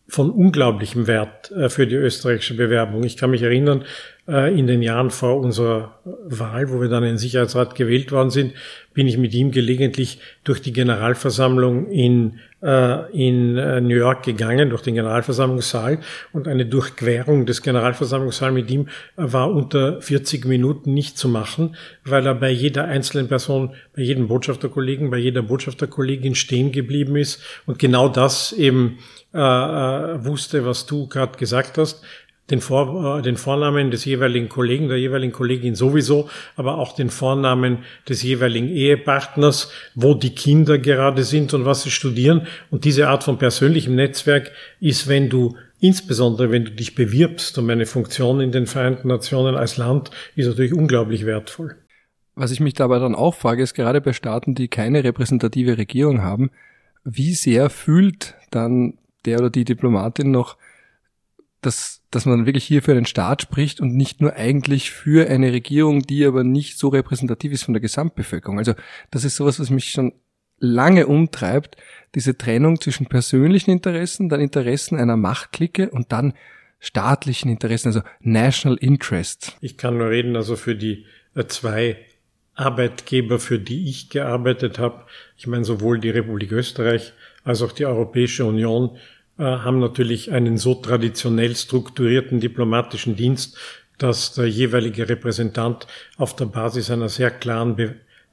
[0.08, 3.02] von unglaublichem Wert äh, für die österreichische Bewerbung.
[3.02, 3.84] Ich kann mich erinnern,
[4.26, 8.54] in den Jahren vor unserer Wahl, wo wir dann in den Sicherheitsrat gewählt worden sind,
[8.92, 13.54] bin ich mit ihm gelegentlich durch die Generalversammlung in, äh, in
[13.86, 16.00] New York gegangen, durch den Generalversammlungssaal.
[16.32, 22.26] Und eine Durchquerung des Generalversammlungssaals mit ihm war unter 40 Minuten nicht zu machen, weil
[22.26, 27.78] er bei jeder einzelnen Person, bei jedem Botschafterkollegen, bei jeder Botschafterkollegin stehen geblieben ist und
[27.78, 28.98] genau das eben
[29.36, 32.02] äh, äh, wusste, was du gerade gesagt hast,
[32.50, 37.10] den, Vor, äh, den Vornamen des jeweiligen Kollegen, der jeweiligen Kollegin sowieso, aber auch den
[37.10, 37.78] Vornamen
[38.08, 42.46] des jeweiligen Ehepartners, wo die Kinder gerade sind und was sie studieren.
[42.70, 47.68] Und diese Art von persönlichem Netzwerk ist, wenn du insbesondere wenn du dich bewirbst um
[47.68, 51.76] eine Funktion in den Vereinten Nationen als Land, ist natürlich unglaublich wertvoll.
[52.34, 56.22] Was ich mich dabei dann auch frage, ist gerade bei Staaten, die keine repräsentative Regierung
[56.22, 56.50] haben,
[57.04, 60.56] wie sehr fühlt dann der oder die Diplomatin noch,
[61.66, 65.52] dass, dass man wirklich hier für einen Staat spricht und nicht nur eigentlich für eine
[65.52, 68.58] Regierung, die aber nicht so repräsentativ ist von der Gesamtbevölkerung.
[68.58, 68.74] Also
[69.10, 70.12] das ist sowas, was mich schon
[70.58, 71.76] lange umtreibt,
[72.14, 76.32] diese Trennung zwischen persönlichen Interessen, dann Interessen einer Machtklicke und dann
[76.78, 79.56] staatlichen Interessen, also National Interest.
[79.60, 81.98] Ich kann nur reden, also für die äh, zwei
[82.54, 85.04] Arbeitgeber, für die ich gearbeitet habe.
[85.36, 87.12] Ich meine sowohl die Republik Österreich
[87.44, 88.96] als auch die Europäische Union
[89.44, 93.58] haben natürlich einen so traditionell strukturierten diplomatischen Dienst,
[93.98, 97.76] dass der jeweilige Repräsentant auf der Basis einer sehr klaren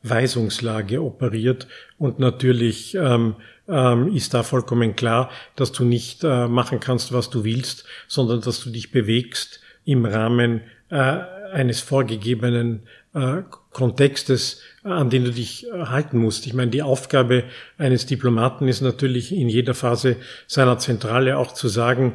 [0.01, 1.67] Beweisungslage operiert.
[1.97, 3.35] Und natürlich ähm,
[3.67, 8.41] ähm, ist da vollkommen klar, dass du nicht äh, machen kannst, was du willst, sondern
[8.41, 11.19] dass du dich bewegst im Rahmen äh,
[11.53, 16.47] eines vorgegebenen äh, Kontextes, an den du dich äh, halten musst.
[16.47, 17.43] Ich meine, die Aufgabe
[17.77, 22.13] eines Diplomaten ist natürlich in jeder Phase seiner Zentrale auch zu sagen,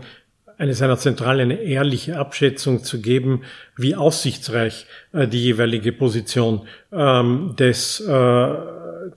[0.58, 3.42] eine seiner Zentrale eine ehrliche Abschätzung zu geben,
[3.76, 8.02] wie aussichtsreich äh, die jeweilige Position ähm, des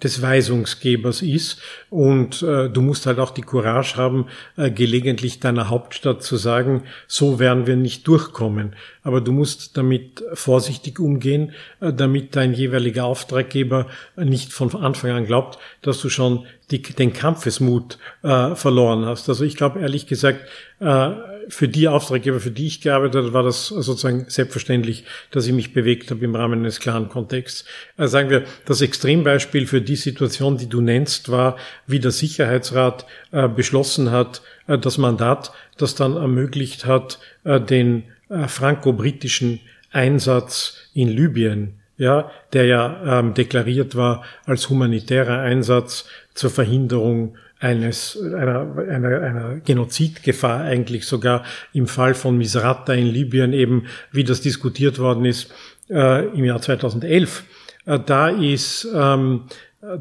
[0.04, 1.62] des Weisungsgebers ist.
[1.89, 6.84] Und äh, du musst halt auch die Courage haben, äh, gelegentlich deiner Hauptstadt zu sagen,
[7.08, 8.76] so werden wir nicht durchkommen.
[9.04, 15.26] Aber du musst damit vorsichtig umgehen, äh, damit dein jeweiliger Auftraggeber nicht von Anfang an
[15.26, 19.28] glaubt, dass du schon die, den Kampfesmut äh, verloren hast.
[19.30, 20.48] Also ich glaube ehrlich gesagt,
[20.80, 21.12] äh,
[21.50, 25.74] für die Auftraggeber, für die ich gearbeitet habe, war das sozusagen selbstverständlich, dass ich mich
[25.74, 27.66] bewegt habe im Rahmen eines klaren Kontexts.
[27.98, 31.58] Also sagen wir, das Extrembeispiel für die Situation, die du nennst, war,
[31.88, 38.04] wie der Sicherheitsrat äh, beschlossen hat, äh, das Mandat, das dann ermöglicht hat, äh, den
[38.30, 39.60] äh, franco-britischen
[39.92, 48.20] Einsatz in Libyen ja, der ja ähm, deklariert war als humanitärer Einsatz zur Verhinderung eines,
[48.20, 54.41] einer, einer, einer Genozidgefahr eigentlich sogar im Fall von Misrata in Libyen eben, wie das
[54.41, 55.54] diskutiert worden ist
[55.89, 57.44] äh, im Jahr 2011.
[57.86, 59.44] Äh, da ist, ähm,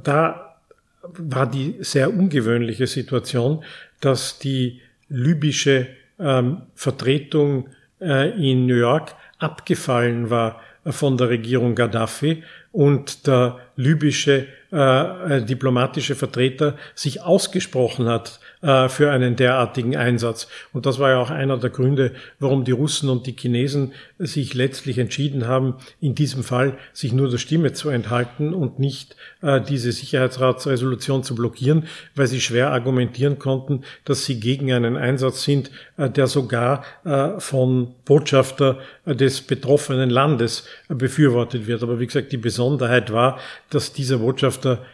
[0.02, 0.56] da
[1.02, 3.62] war die sehr ungewöhnliche Situation,
[4.00, 5.88] dass die libysche
[6.18, 7.68] ähm, Vertretung
[8.00, 16.14] äh, in New York abgefallen war von der Regierung Gaddafi und der libysche äh, diplomatische
[16.14, 20.48] Vertreter sich ausgesprochen hat äh, für einen derartigen Einsatz.
[20.72, 24.54] Und das war ja auch einer der Gründe, warum die Russen und die Chinesen sich
[24.54, 29.60] letztlich entschieden haben, in diesem Fall sich nur der Stimme zu enthalten und nicht äh,
[29.60, 35.70] diese Sicherheitsratsresolution zu blockieren, weil sie schwer argumentieren konnten, dass sie gegen einen Einsatz sind,
[35.96, 41.82] äh, der sogar äh, von Botschafter des betroffenen Landes befürwortet wird.
[41.82, 43.38] Aber wie gesagt, die Besonderheit war,
[43.70, 44.84] dass dieser Botschafter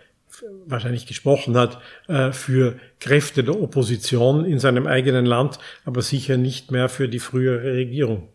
[0.67, 6.71] wahrscheinlich gesprochen hat äh, für Kräfte der Opposition in seinem eigenen Land, aber sicher nicht
[6.71, 8.29] mehr für die frühere Regierung.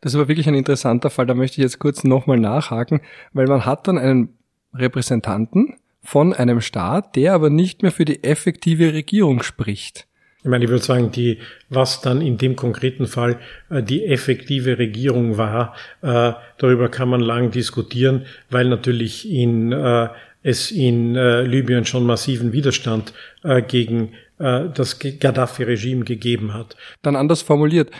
[0.00, 1.26] Das war wirklich ein interessanter Fall.
[1.26, 3.00] Da möchte ich jetzt kurz nochmal nachhaken,
[3.32, 4.36] weil man hat dann einen
[4.74, 10.06] Repräsentanten von einem Staat, der aber nicht mehr für die effektive Regierung spricht.
[10.44, 11.38] Ich meine, ich würde sagen, die,
[11.70, 13.38] was dann in dem konkreten Fall
[13.70, 20.08] äh, die effektive Regierung war, äh, darüber kann man lang diskutieren, weil natürlich in, äh,
[20.44, 26.76] es in äh, Libyen schon massiven Widerstand äh, gegen äh, das Gaddafi-Regime gegeben hat.
[27.02, 27.90] Dann anders formuliert,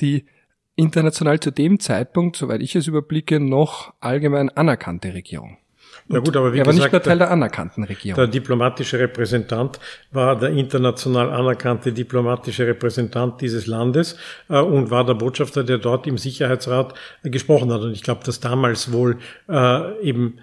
[0.00, 0.26] die
[0.76, 5.56] international zu dem Zeitpunkt, soweit ich es überblicke, noch allgemein anerkannte Regierung.
[6.08, 8.16] Ja gut, aber wie er war gesagt, nicht mehr Teil der anerkannten Regierung.
[8.16, 9.78] Der diplomatische Repräsentant
[10.10, 14.16] war der international anerkannte diplomatische Repräsentant dieses Landes
[14.48, 17.82] äh, und war der Botschafter, der dort im Sicherheitsrat äh, gesprochen hat.
[17.82, 20.38] Und ich glaube, dass damals wohl äh, eben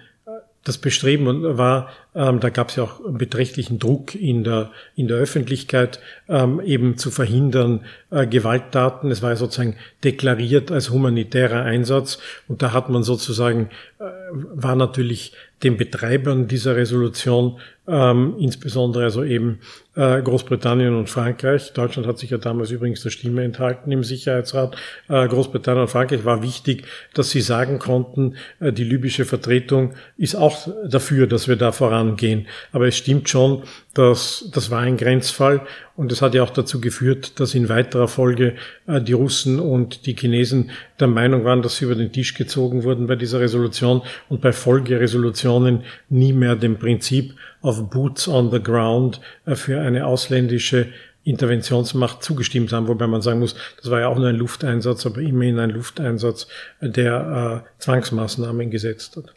[0.68, 5.16] das Bestreben war, ähm, da gab es ja auch beträchtlichen Druck in der, in der
[5.16, 9.10] Öffentlichkeit, ähm, eben zu verhindern äh, Gewalttaten.
[9.10, 12.18] Es war sozusagen deklariert als humanitärer Einsatz
[12.48, 19.24] und da hat man sozusagen, äh, war natürlich den Betreibern dieser Resolution, ähm, insbesondere also
[19.24, 19.58] eben
[19.96, 21.72] äh, Großbritannien und Frankreich.
[21.72, 24.76] Deutschland hat sich ja damals übrigens der Stimme enthalten im Sicherheitsrat.
[25.08, 30.36] Äh, Großbritannien und Frankreich war wichtig, dass sie sagen konnten, äh, die libysche Vertretung ist
[30.36, 32.46] auch dafür, dass wir da vorangehen.
[32.70, 35.62] Aber es stimmt schon, dass das war ein Grenzfall
[35.96, 38.54] und es hat ja auch dazu geführt, dass in weiterer Folge
[38.86, 40.70] äh, die Russen und die Chinesen
[41.00, 44.52] der Meinung waren, dass sie über den Tisch gezogen wurden bei dieser Resolution und bei
[44.52, 50.88] Folgeresolutionen nie mehr dem Prinzip auf Boots on the Ground äh, für eine ausländische
[51.24, 55.20] Interventionsmacht zugestimmt haben, wobei man sagen muss, das war ja auch nur ein Lufteinsatz, aber
[55.20, 56.46] immerhin ein Lufteinsatz,
[56.80, 59.34] der äh, Zwangsmaßnahmen gesetzt hat.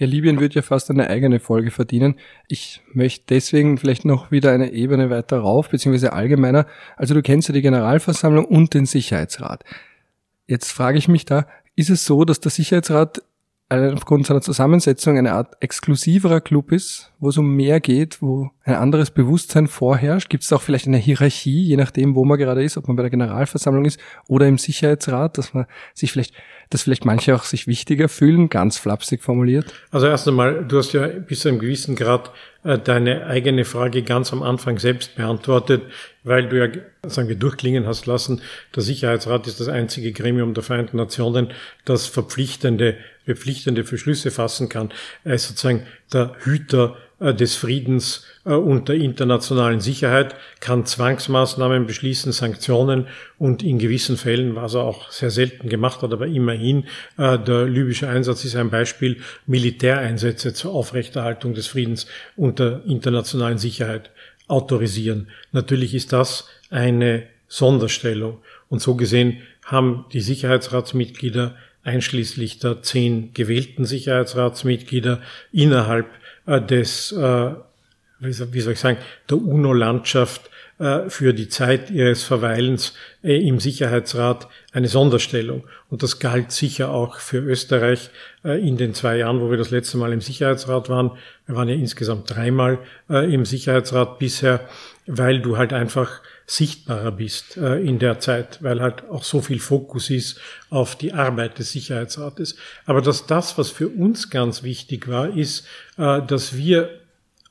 [0.00, 2.14] Ja, Libyen wird ja fast eine eigene Folge verdienen.
[2.48, 6.66] Ich möchte deswegen vielleicht noch wieder eine Ebene weiter rauf, beziehungsweise allgemeiner.
[6.96, 9.62] Also du kennst ja die Generalversammlung und den Sicherheitsrat.
[10.46, 13.20] Jetzt frage ich mich da, ist es so, dass der Sicherheitsrat
[13.68, 18.74] aufgrund seiner Zusammensetzung eine Art exklusiverer Club ist, wo es um mehr geht, wo ein
[18.74, 20.30] anderes Bewusstsein vorherrscht?
[20.30, 23.02] Gibt es auch vielleicht eine Hierarchie, je nachdem, wo man gerade ist, ob man bei
[23.02, 26.34] der Generalversammlung ist oder im Sicherheitsrat, dass man sich vielleicht,
[26.70, 29.74] dass vielleicht manche auch sich wichtiger fühlen, ganz flapsig formuliert?
[29.90, 32.30] Also erst einmal, du hast ja bis zu einem gewissen Grad
[32.62, 35.82] äh, deine eigene Frage ganz am Anfang selbst beantwortet,
[36.22, 36.70] weil du ja,
[37.08, 38.40] sagen wir, durchklingen hast lassen,
[38.74, 41.48] der Sicherheitsrat ist das einzige Gremium der Vereinten Nationen,
[41.84, 44.90] das verpflichtende, verpflichtende Beschlüsse fassen kann.
[45.24, 52.32] Er ist sozusagen der Hüter des Friedens äh, und der internationalen Sicherheit, kann Zwangsmaßnahmen beschließen,
[52.32, 53.06] Sanktionen
[53.38, 56.86] und in gewissen Fällen, was er auch sehr selten gemacht hat, aber immerhin,
[57.18, 62.06] äh, der libysche Einsatz ist ein Beispiel, Militäreinsätze zur Aufrechterhaltung des Friedens
[62.36, 64.10] und der internationalen Sicherheit
[64.48, 65.28] autorisieren.
[65.52, 73.84] Natürlich ist das eine Sonderstellung und so gesehen haben die Sicherheitsratsmitglieder einschließlich der zehn gewählten
[73.84, 75.20] Sicherheitsratsmitglieder
[75.52, 76.20] innerhalb äh,
[76.58, 77.50] des, äh,
[78.18, 84.88] wie soll ich sagen, der UNO-Landschaft äh, für die Zeit ihres Verweilens im Sicherheitsrat eine
[84.88, 85.64] Sonderstellung.
[85.88, 88.10] Und das galt sicher auch für Österreich
[88.42, 91.10] in den zwei Jahren, wo wir das letzte Mal im Sicherheitsrat waren.
[91.44, 94.66] Wir waren ja insgesamt dreimal im Sicherheitsrat bisher,
[95.06, 99.60] weil du halt einfach sichtbarer bist äh, in der Zeit, weil halt auch so viel
[99.60, 102.56] Fokus ist auf die Arbeit des Sicherheitsrates.
[102.86, 105.64] Aber dass das, was für uns ganz wichtig war, ist,
[105.96, 106.90] äh, dass wir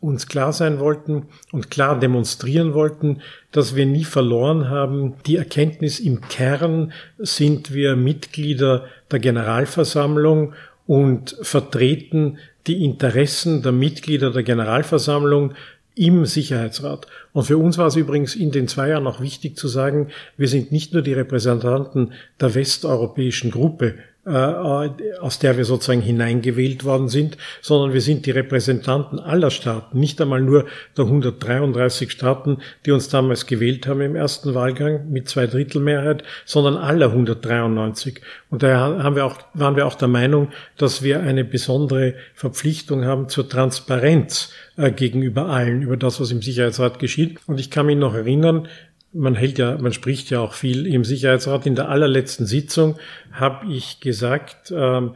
[0.02, 3.22] uns klar sein wollten und klar demonstrieren wollten,
[3.54, 5.16] dass wir nie verloren haben.
[5.26, 10.54] Die Erkenntnis im Kern sind wir Mitglieder der Generalversammlung
[10.88, 15.54] und vertreten die Interessen der Mitglieder der Generalversammlung
[16.00, 17.08] im Sicherheitsrat.
[17.34, 20.08] Und für uns war es übrigens in den zwei Jahren auch wichtig zu sagen,
[20.38, 27.08] wir sind nicht nur die Repräsentanten der westeuropäischen Gruppe, aus der wir sozusagen hineingewählt worden
[27.08, 30.66] sind, sondern wir sind die Repräsentanten aller Staaten, nicht einmal nur
[30.98, 36.24] der 133 Staaten, die uns damals gewählt haben im ersten Wahlgang mit zwei Drittel Mehrheit,
[36.46, 38.22] sondern aller 193.
[38.50, 43.06] Und daher haben wir auch, waren wir auch der Meinung, dass wir eine besondere Verpflichtung
[43.06, 47.40] haben zur Transparenz äh, gegenüber allen, über das, was im Sicherheitsrat geschieht.
[47.48, 48.68] Und ich kann mich noch erinnern,
[49.14, 51.66] man hält ja, man spricht ja auch viel im Sicherheitsrat.
[51.66, 52.98] In der allerletzten Sitzung
[53.32, 55.16] habe ich gesagt, ähm,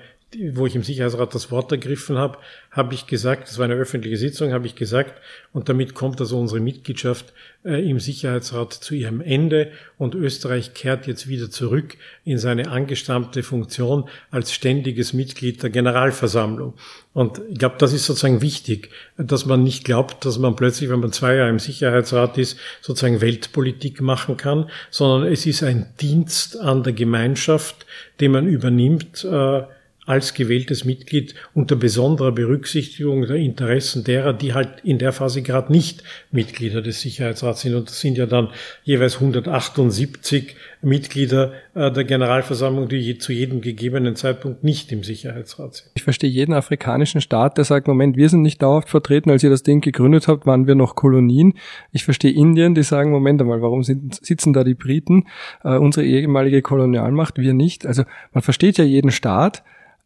[0.53, 2.39] wo ich im Sicherheitsrat das Wort ergriffen habe,
[2.73, 5.21] habe ich gesagt, das war eine öffentliche Sitzung, habe ich gesagt,
[5.53, 7.31] und damit kommt also unsere Mitgliedschaft
[7.63, 11.95] äh, im Sicherheitsrat zu ihrem Ende und Österreich kehrt jetzt wieder zurück
[12.25, 16.73] in seine angestammte Funktion als ständiges Mitglied der Generalversammlung.
[17.13, 20.99] Und ich glaube, das ist sozusagen wichtig, dass man nicht glaubt, dass man plötzlich, wenn
[20.99, 26.59] man zwei Jahre im Sicherheitsrat ist, sozusagen Weltpolitik machen kann, sondern es ist ein Dienst
[26.59, 27.85] an der Gemeinschaft,
[28.19, 29.61] den man übernimmt, äh,
[30.05, 35.71] als gewähltes Mitglied unter besonderer Berücksichtigung der Interessen derer, die halt in der Phase gerade
[35.71, 37.75] nicht Mitglieder des Sicherheitsrats sind.
[37.75, 38.49] Und das sind ja dann
[38.83, 45.91] jeweils 178 Mitglieder äh, der Generalversammlung, die zu jedem gegebenen Zeitpunkt nicht im Sicherheitsrat sind.
[45.95, 49.49] Ich verstehe jeden afrikanischen Staat, der sagt, Moment, wir sind nicht dauerhaft vertreten, als ihr
[49.49, 51.53] das Ding gegründet habt, waren wir noch Kolonien.
[51.93, 55.27] Ich verstehe Indien, die sagen, Moment einmal, warum sind, sitzen da die Briten,
[55.63, 57.85] äh, unsere ehemalige Kolonialmacht, wir nicht.
[57.85, 59.63] Also man versteht ja jeden Staat,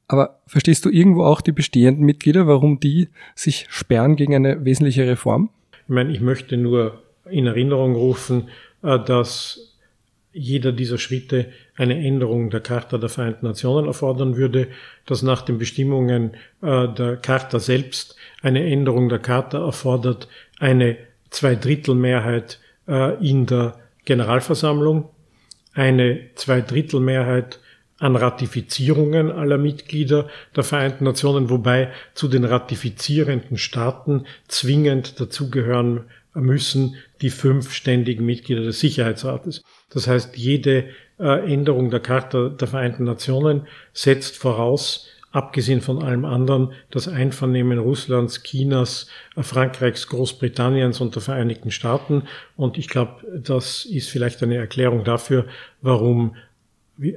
[0.07, 5.07] aber verstehst du irgendwo auch die bestehenden Mitglieder, warum die sich sperren gegen eine wesentliche
[5.07, 5.49] Reform?
[5.71, 8.49] Ich meine, ich möchte nur in Erinnerung rufen,
[8.83, 9.73] äh, dass
[10.31, 14.67] jeder dieser Schritte eine Änderung der Charta der Vereinten Nationen erfordern würde,
[15.05, 20.27] dass nach den Bestimmungen äh, der Charta selbst eine Änderung der Charta erfordert,
[20.59, 20.97] eine
[21.31, 25.09] Zweidrittelmehrheit äh, in der Generalversammlung,
[25.73, 27.59] eine Zweidrittelmehrheit
[27.99, 36.95] an Ratifizierungen aller Mitglieder der Vereinten Nationen, wobei zu den ratifizierenden Staaten zwingend dazugehören müssen
[37.21, 39.63] die fünf ständigen Mitglieder des Sicherheitsrates.
[39.89, 40.89] Das heißt, jede
[41.19, 47.79] äh, Änderung der Charta der Vereinten Nationen setzt voraus, abgesehen von allem anderen, das Einvernehmen
[47.79, 52.23] Russlands, Chinas, äh, Frankreichs, Großbritanniens und der Vereinigten Staaten.
[52.55, 55.47] Und ich glaube, das ist vielleicht eine Erklärung dafür,
[55.81, 56.35] warum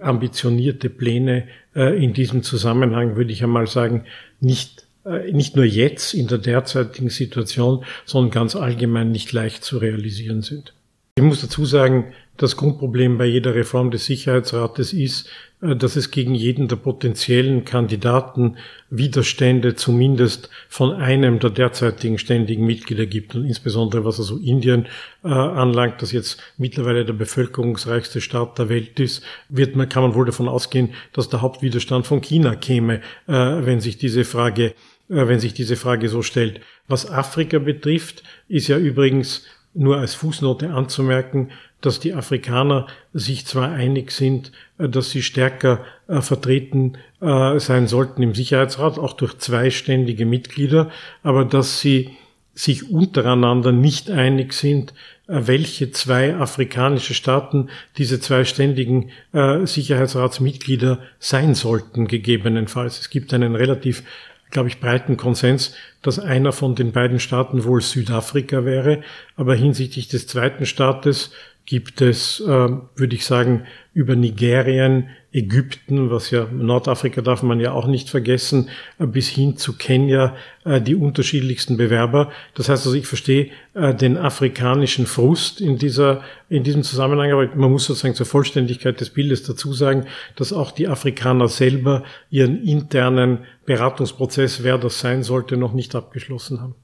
[0.00, 4.04] ambitionierte Pläne äh, in diesem Zusammenhang, würde ich einmal sagen,
[4.40, 9.78] nicht, äh, nicht nur jetzt in der derzeitigen Situation, sondern ganz allgemein nicht leicht zu
[9.78, 10.72] realisieren sind.
[11.20, 15.28] Ich muss dazu sagen, das Grundproblem bei jeder Reform des Sicherheitsrates ist,
[15.60, 18.56] äh, dass es gegen jeden der potenziellen Kandidaten
[18.88, 23.34] Widerstände zumindest von einem der derzeitigen ständigen Mitglieder gibt.
[23.34, 24.86] Und insbesondere was also Indien
[25.22, 30.14] äh, anlangt, das jetzt mittlerweile der bevölkerungsreichste Staat der Welt ist, wird man, kann man
[30.14, 34.72] wohl davon ausgehen, dass der Hauptwiderstand von China käme, äh, wenn sich diese Frage
[35.10, 36.60] äh, wenn sich diese Frage so stellt.
[36.88, 39.44] Was Afrika betrifft, ist ja übrigens
[39.74, 41.50] nur als Fußnote anzumerken,
[41.80, 47.86] dass die Afrikaner sich zwar einig sind, äh, dass sie stärker äh, vertreten äh, sein
[47.86, 50.90] sollten im Sicherheitsrat, auch durch zweiständige Mitglieder,
[51.22, 52.10] aber dass sie
[52.52, 54.92] sich untereinander nicht einig sind,
[55.26, 62.98] welche zwei afrikanische Staaten diese zwei ständigen Sicherheitsratsmitglieder sein sollten, gegebenenfalls.
[62.98, 64.02] Es gibt einen relativ
[64.50, 69.02] glaube ich, breiten Konsens, dass einer von den beiden Staaten wohl Südafrika wäre.
[69.36, 71.32] Aber hinsichtlich des zweiten Staates
[71.66, 77.70] gibt es, äh, würde ich sagen, über Nigerien, Ägypten, was ja Nordafrika darf man ja
[77.70, 80.34] auch nicht vergessen, äh, bis hin zu Kenia
[80.64, 82.32] äh, die unterschiedlichsten Bewerber.
[82.54, 87.46] Das heißt also, ich verstehe äh, den afrikanischen Frust in dieser, in diesem Zusammenhang, aber
[87.54, 92.64] man muss sozusagen zur Vollständigkeit des Bildes dazu sagen, dass auch die Afrikaner selber ihren
[92.64, 93.38] internen
[93.70, 96.74] Beratungsprozess, wer das sein sollte, noch nicht abgeschlossen haben.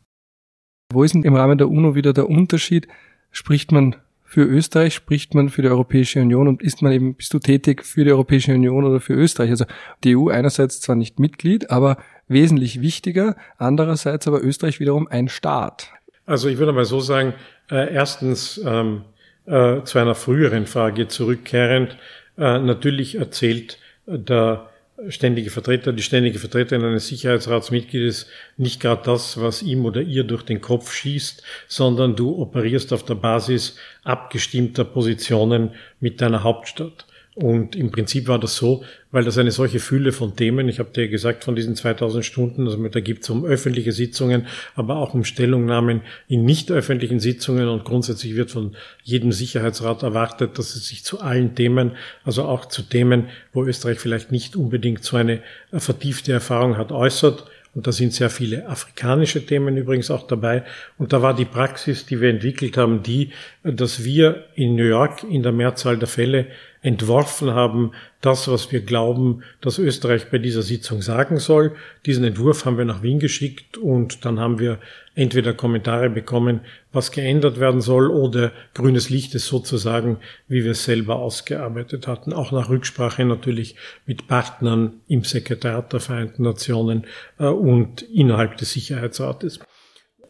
[0.93, 2.87] Wo ist denn im Rahmen der UNO wieder der Unterschied?
[3.32, 7.34] Spricht man für Österreich spricht man für die Europäische Union und ist man eben, bist
[7.34, 9.51] du tätig für die Europäische Union oder für Österreich?
[9.51, 9.64] Also
[10.05, 15.91] die EU einerseits zwar nicht Mitglied, aber wesentlich wichtiger, andererseits aber Österreich wiederum ein Staat.
[16.24, 17.34] Also ich würde mal so sagen,
[17.68, 19.03] äh, erstens ähm,
[19.47, 21.97] äh, zu einer früheren Frage zurückkehrend,
[22.37, 24.68] äh, natürlich erzählt der
[25.09, 28.26] ständige Vertreter, die ständige Vertreterin eines Sicherheitsratsmitgliedes
[28.57, 33.05] nicht gerade das, was ihm oder ihr durch den Kopf schießt, sondern du operierst auf
[33.05, 37.07] der Basis abgestimmter Positionen mit deiner Hauptstadt.
[37.37, 40.89] Und im Prinzip war das so, weil das eine solche Fülle von Themen, ich habe
[40.89, 45.12] dir gesagt, von diesen 2000 Stunden, also da gibt es um öffentliche Sitzungen, aber auch
[45.12, 50.89] um Stellungnahmen in nicht öffentlichen Sitzungen und grundsätzlich wird von jedem Sicherheitsrat erwartet, dass es
[50.89, 51.91] sich zu allen Themen,
[52.24, 55.43] also auch zu Themen, wo Österreich vielleicht nicht unbedingt so eine
[55.74, 57.45] vertiefte Erfahrung hat, äußert.
[57.74, 60.64] Und da sind sehr viele afrikanische Themen übrigens auch dabei.
[60.97, 63.32] Und da war die Praxis, die wir entwickelt haben, die,
[63.62, 66.47] dass wir in New York in der Mehrzahl der Fälle
[66.87, 71.74] entworfen haben, das, was wir glauben, dass Österreich bei dieser Sitzung sagen soll.
[72.07, 74.78] Diesen Entwurf haben wir nach Wien geschickt und dann haben wir
[75.16, 76.61] entweder Kommentare bekommen,
[76.93, 82.32] was geändert werden soll oder grünes Licht ist sozusagen, wie wir es selber ausgearbeitet hatten.
[82.32, 83.74] Auch nach Rücksprache natürlich
[84.07, 87.05] mit Partnern im Sekretariat der Vereinten Nationen
[87.41, 89.59] äh, und innerhalb des Sicherheitsrates.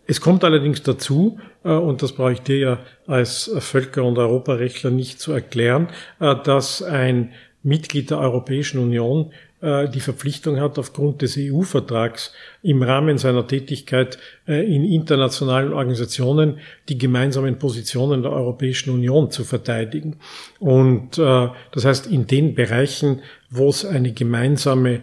[0.06, 4.90] Es kommt allerdings dazu, äh, und das brauche ich dir ja als Völker- und Europarechtler
[4.90, 5.88] nicht zu erklären,
[6.20, 7.32] äh, dass ein
[7.62, 12.32] Mitglied der Europäischen Union äh, die Verpflichtung hat, aufgrund des EU-Vertrags
[12.62, 20.16] im Rahmen seiner Tätigkeit in internationalen Organisationen die gemeinsamen Positionen der Europäischen Union zu verteidigen.
[20.60, 25.00] Und das heißt, in den Bereichen, wo es eine gemeinsame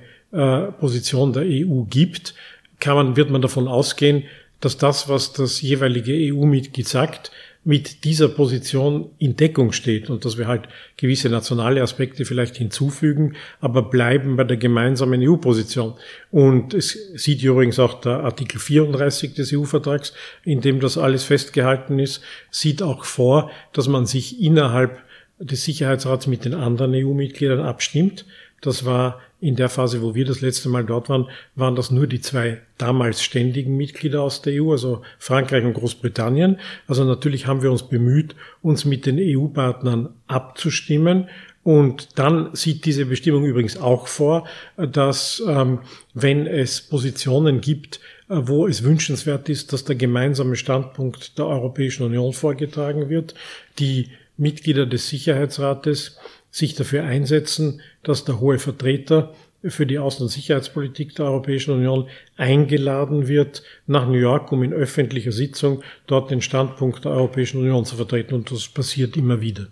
[0.80, 2.36] Position der EU gibt,
[2.80, 4.24] kann man, wird man davon ausgehen,
[4.64, 7.32] dass das, was das jeweilige EU-Mitglied sagt,
[7.66, 13.36] mit dieser Position in Deckung steht und dass wir halt gewisse nationale Aspekte vielleicht hinzufügen,
[13.60, 15.96] aber bleiben bei der gemeinsamen EU-Position.
[16.32, 20.14] Und es sieht übrigens auch der Artikel 34 des EU-Vertrags,
[20.46, 25.02] in dem das alles festgehalten ist, sieht auch vor, dass man sich innerhalb
[25.40, 28.26] des Sicherheitsrats mit den anderen EU-Mitgliedern abstimmt.
[28.62, 32.08] Das war in der Phase, wo wir das letzte Mal dort waren, waren das nur
[32.08, 36.60] die zwei damals ständigen Mitglieder aus der EU, also Frankreich und Großbritannien.
[36.88, 41.28] Also natürlich haben wir uns bemüht, uns mit den EU-Partnern abzustimmen.
[41.62, 45.80] Und dann sieht diese Bestimmung übrigens auch vor, dass ähm,
[46.14, 52.04] wenn es Positionen gibt, äh, wo es wünschenswert ist, dass der gemeinsame Standpunkt der Europäischen
[52.04, 53.36] Union vorgetragen wird,
[53.78, 56.18] die Mitglieder des Sicherheitsrates
[56.54, 59.34] sich dafür einsetzen, dass der hohe Vertreter
[59.66, 64.72] für die Außen- und Sicherheitspolitik der Europäischen Union eingeladen wird nach New York, um in
[64.72, 68.36] öffentlicher Sitzung dort den Standpunkt der Europäischen Union zu vertreten.
[68.36, 69.68] Und das passiert immer wieder.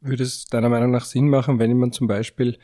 [0.00, 2.56] Würde es deiner Meinung nach Sinn machen, wenn man zum Beispiel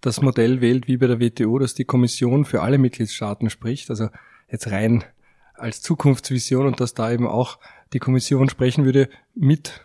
[0.00, 4.08] das Modell wählt wie bei der WTO, dass die Kommission für alle Mitgliedstaaten spricht, also
[4.50, 5.04] jetzt rein
[5.54, 7.58] als Zukunftsvision und dass da eben auch
[7.92, 9.82] die Kommission sprechen würde mit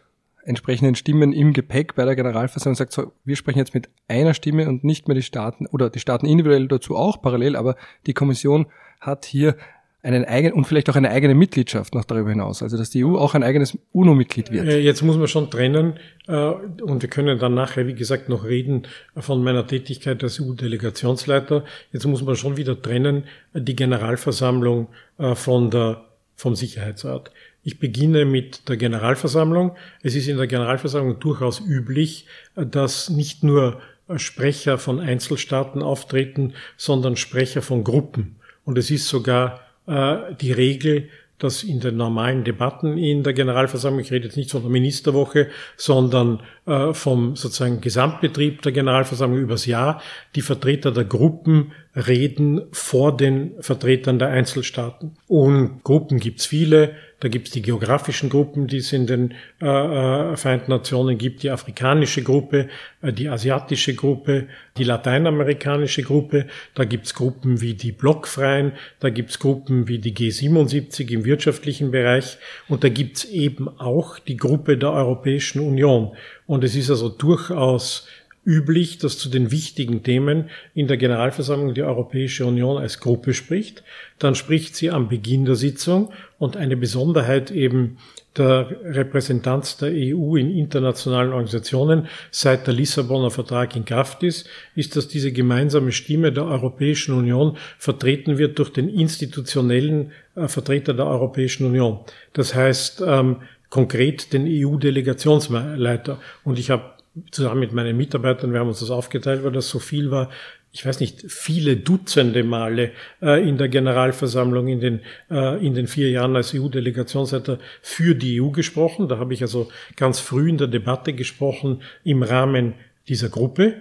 [0.48, 4.68] entsprechenden Stimmen im Gepäck bei der Generalversammlung sagt, so, wir sprechen jetzt mit einer Stimme
[4.68, 7.76] und nicht mehr die Staaten oder die Staaten individuell dazu auch parallel, aber
[8.06, 8.68] die Kommission
[9.00, 9.58] hat hier
[10.04, 13.18] einen eigenen und vielleicht auch eine eigene Mitgliedschaft noch darüber hinaus, also dass die EU
[13.18, 14.68] auch ein eigenes UNO-Mitglied wird.
[14.68, 15.96] Äh, jetzt muss man schon trennen
[16.28, 18.84] äh, und wir können dann nachher, wie gesagt, noch reden
[19.18, 21.66] von meiner Tätigkeit als EU-Delegationsleiter.
[21.92, 24.88] Jetzt muss man schon wieder trennen die Generalversammlung
[25.18, 26.06] äh, von der
[26.38, 27.32] vom Sicherheitsrat.
[27.68, 29.76] Ich beginne mit der Generalversammlung.
[30.02, 33.82] Es ist in der Generalversammlung durchaus üblich, dass nicht nur
[34.16, 38.38] Sprecher von Einzelstaaten auftreten, sondern Sprecher von Gruppen.
[38.64, 41.10] Und es ist sogar äh, die Regel,
[41.40, 45.50] dass in den normalen Debatten in der Generalversammlung, ich rede jetzt nicht von der Ministerwoche,
[45.76, 50.02] sondern äh, vom sozusagen Gesamtbetrieb der Generalversammlung übers Jahr,
[50.36, 55.16] die Vertreter der Gruppen reden vor den Vertretern der Einzelstaaten.
[55.28, 56.96] Und Gruppen gibt's viele.
[57.20, 61.50] Da gibt's die geografischen Gruppen, die es in den äh, äh, Vereinten Nationen gibt, die
[61.50, 62.68] afrikanische Gruppe,
[63.02, 64.48] äh, die asiatische Gruppe,
[64.78, 66.46] die lateinamerikanische Gruppe.
[66.76, 72.38] Da gibt's Gruppen wie die Blockfreien, da gibt's Gruppen wie die G77 im wirtschaftlichen Bereich
[72.68, 76.16] und da gibt's eben auch die Gruppe der Europäischen Union.
[76.48, 78.08] Und es ist also durchaus
[78.48, 83.84] üblich, dass zu den wichtigen Themen in der Generalversammlung die Europäische Union als Gruppe spricht.
[84.20, 87.98] Dann spricht sie am Beginn der Sitzung und eine Besonderheit eben
[88.38, 94.96] der Repräsentanz der EU in internationalen Organisationen seit der Lissabonner Vertrag in Kraft ist, ist,
[94.96, 101.08] dass diese gemeinsame Stimme der Europäischen Union vertreten wird durch den institutionellen äh, Vertreter der
[101.08, 102.00] Europäischen Union.
[102.34, 103.38] Das heißt ähm,
[103.70, 106.20] konkret den EU-Delegationsleiter.
[106.44, 106.94] Und ich habe
[107.32, 110.30] zusammen mit meinen Mitarbeitern, wir haben uns das aufgeteilt, weil das so viel war,
[110.72, 112.92] ich weiß nicht, viele Dutzende Male
[113.22, 115.00] äh, in der Generalversammlung in den,
[115.32, 119.08] äh, in den vier Jahren als EU-Delegationsleiter für die EU gesprochen.
[119.08, 122.76] Da habe ich also ganz früh in der Debatte gesprochen im Rahmen
[123.08, 123.76] dieser Gruppe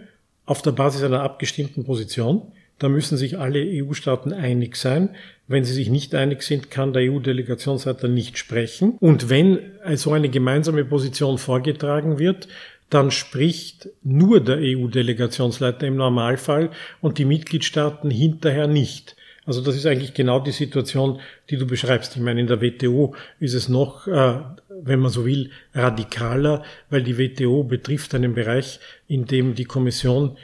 [0.47, 2.53] auf der Basis einer abgestimmten Position.
[2.79, 5.11] Da müssen sich alle EU-Staaten einig sein.
[5.49, 8.97] Wenn sie sich nicht einig sind, kann der EU-Delegationsleiter nicht sprechen.
[8.99, 9.59] Und wenn
[9.95, 12.49] so eine gemeinsame Position vorgetragen wird,
[12.91, 16.71] dann spricht nur der EU-Delegationsleiter im Normalfall
[17.01, 19.17] und die Mitgliedstaaten hinterher nicht.
[19.45, 21.21] Also das ist eigentlich genau die Situation,
[21.51, 22.17] die du beschreibst.
[22.17, 24.41] Ich meine, in der WTO ist es noch, äh,
[24.83, 30.37] wenn man so will, radikaler, weil die WTO betrifft einen Bereich, in dem die Kommission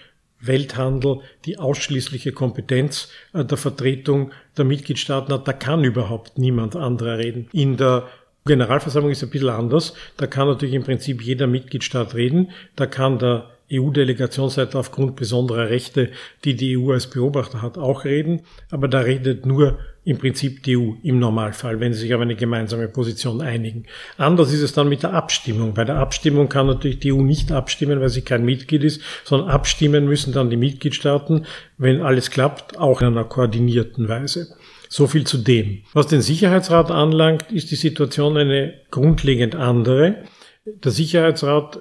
[0.43, 5.49] Welthandel die ausschließliche Kompetenz äh, der Vertretung der Mitgliedstaaten hat.
[5.49, 7.49] Da kann überhaupt niemand anderer reden.
[7.53, 8.09] In der
[8.45, 9.95] Generalversammlung ist ein bisschen anders.
[10.17, 12.51] Da kann natürlich im Prinzip jeder Mitgliedstaat reden.
[12.77, 16.11] Da kann der EU-Delegationsleiter aufgrund besonderer Rechte,
[16.45, 18.43] die die EU als Beobachter hat, auch reden.
[18.71, 22.35] Aber da redet nur im Prinzip die EU im Normalfall, wenn sie sich auf eine
[22.35, 23.85] gemeinsame Position einigen.
[24.17, 25.75] Anders ist es dann mit der Abstimmung.
[25.75, 29.49] Bei der Abstimmung kann natürlich die EU nicht abstimmen, weil sie kein Mitglied ist, sondern
[29.49, 31.47] abstimmen müssen dann die Mitgliedstaaten,
[31.79, 34.57] wenn alles klappt, auch in einer koordinierten Weise.
[34.89, 35.83] So viel zu dem.
[35.93, 40.25] Was den Sicherheitsrat anlangt, ist die Situation eine grundlegend andere.
[40.67, 41.79] Der Sicherheitsrat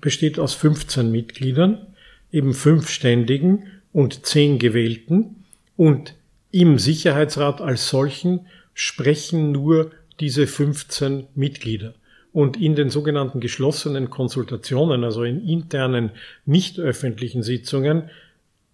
[0.00, 1.88] besteht aus 15 Mitgliedern,
[2.30, 5.44] eben fünf Ständigen und zehn Gewählten.
[5.76, 6.14] Und
[6.60, 9.90] im Sicherheitsrat als solchen sprechen nur
[10.20, 11.92] diese 15 Mitglieder.
[12.32, 16.12] Und in den sogenannten geschlossenen Konsultationen, also in internen,
[16.46, 18.10] nicht öffentlichen Sitzungen,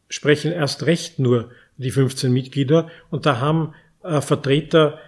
[0.09, 2.89] sprechen erst recht nur die 15 Mitglieder.
[3.11, 3.75] Und da haben
[4.05, 5.01] äh, Vertreter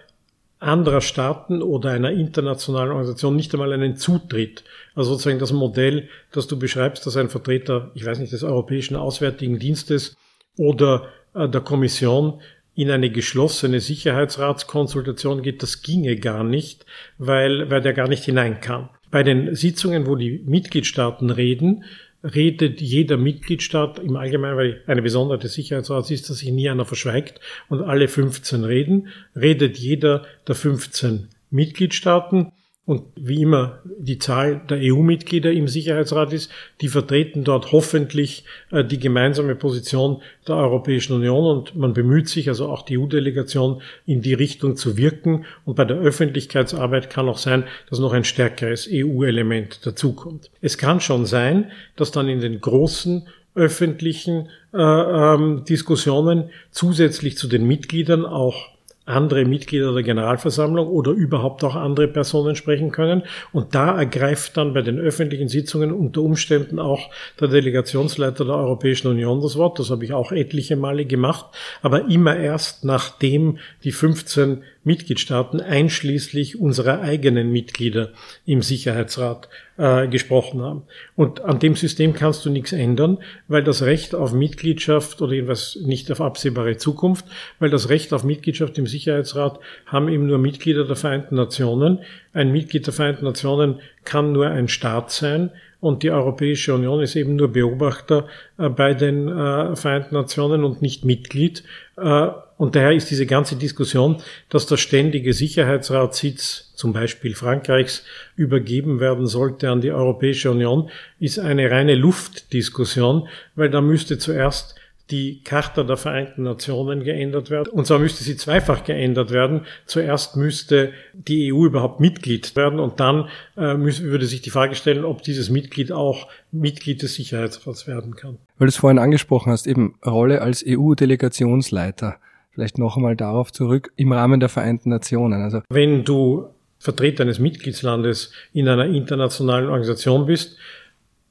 [0.58, 4.64] anderer Staaten oder einer internationalen Organisation nicht einmal einen Zutritt.
[4.96, 8.96] Also sozusagen das Modell, das du beschreibst, dass ein Vertreter, ich weiß nicht, des Europäischen
[8.96, 10.16] Auswärtigen Dienstes
[10.56, 12.40] oder äh, der Kommission
[12.74, 16.86] in eine geschlossene Sicherheitsratskonsultation geht, das ginge gar nicht,
[17.18, 18.88] weil, weil der gar nicht hinein kann.
[19.10, 21.84] Bei den Sitzungen, wo die Mitgliedstaaten reden,
[22.24, 26.86] redet jeder Mitgliedstaat im Allgemeinen, weil eine Besonderheit des Sicherheitsrats ist, dass sich nie einer
[26.86, 32.52] verschweigt und alle 15 reden, redet jeder der 15 Mitgliedstaaten
[32.86, 36.50] und wie immer die Zahl der EU-Mitglieder im Sicherheitsrat ist,
[36.82, 42.48] die vertreten dort hoffentlich äh, die gemeinsame Position der Europäischen Union und man bemüht sich,
[42.48, 45.46] also auch die EU-Delegation, in die Richtung zu wirken.
[45.64, 50.50] Und bei der Öffentlichkeitsarbeit kann auch sein, dass noch ein stärkeres EU-Element dazukommt.
[50.60, 57.48] Es kann schon sein, dass dann in den großen öffentlichen äh, ähm, Diskussionen zusätzlich zu
[57.48, 58.73] den Mitgliedern auch
[59.06, 63.22] andere Mitglieder der Generalversammlung oder überhaupt auch andere Personen sprechen können.
[63.52, 69.08] Und da ergreift dann bei den öffentlichen Sitzungen unter Umständen auch der Delegationsleiter der Europäischen
[69.08, 69.78] Union das Wort.
[69.78, 71.46] Das habe ich auch etliche Male gemacht,
[71.82, 78.10] aber immer erst nachdem die 15 Mitgliedstaaten einschließlich unserer eigenen Mitglieder
[78.46, 80.82] im Sicherheitsrat äh, gesprochen haben.
[81.16, 83.18] Und an dem System kannst du nichts ändern,
[83.48, 87.26] weil das Recht auf Mitgliedschaft oder jedenfalls nicht auf absehbare Zukunft,
[87.58, 92.00] weil das Recht auf Mitgliedschaft im Sicherheitsrat haben eben nur Mitglieder der Vereinten Nationen.
[92.32, 95.50] Ein Mitglied der Vereinten Nationen kann nur ein Staat sein
[95.84, 98.26] und die Europäische Union ist eben nur Beobachter
[98.56, 101.62] äh, bei den äh, Vereinten Nationen und nicht Mitglied.
[101.98, 108.02] Äh, und daher ist diese ganze Diskussion, dass der ständige Sicherheitsratssitz zum Beispiel Frankreichs
[108.34, 110.88] übergeben werden sollte an die Europäische Union,
[111.20, 114.76] ist eine reine Luftdiskussion, weil da müsste zuerst
[115.10, 117.68] die Charta der Vereinten Nationen geändert werden.
[117.70, 119.66] Und zwar müsste sie zweifach geändert werden.
[119.84, 124.74] Zuerst müsste die EU überhaupt Mitglied werden und dann äh, müsste, würde sich die Frage
[124.74, 128.38] stellen, ob dieses Mitglied auch Mitglied des Sicherheitsrats werden kann.
[128.58, 132.16] Weil du es vorhin angesprochen hast, eben Rolle als EU-Delegationsleiter.
[132.52, 135.42] Vielleicht noch einmal darauf zurück im Rahmen der Vereinten Nationen.
[135.42, 136.48] Also wenn du
[136.78, 140.56] Vertreter eines Mitgliedslandes in einer internationalen Organisation bist,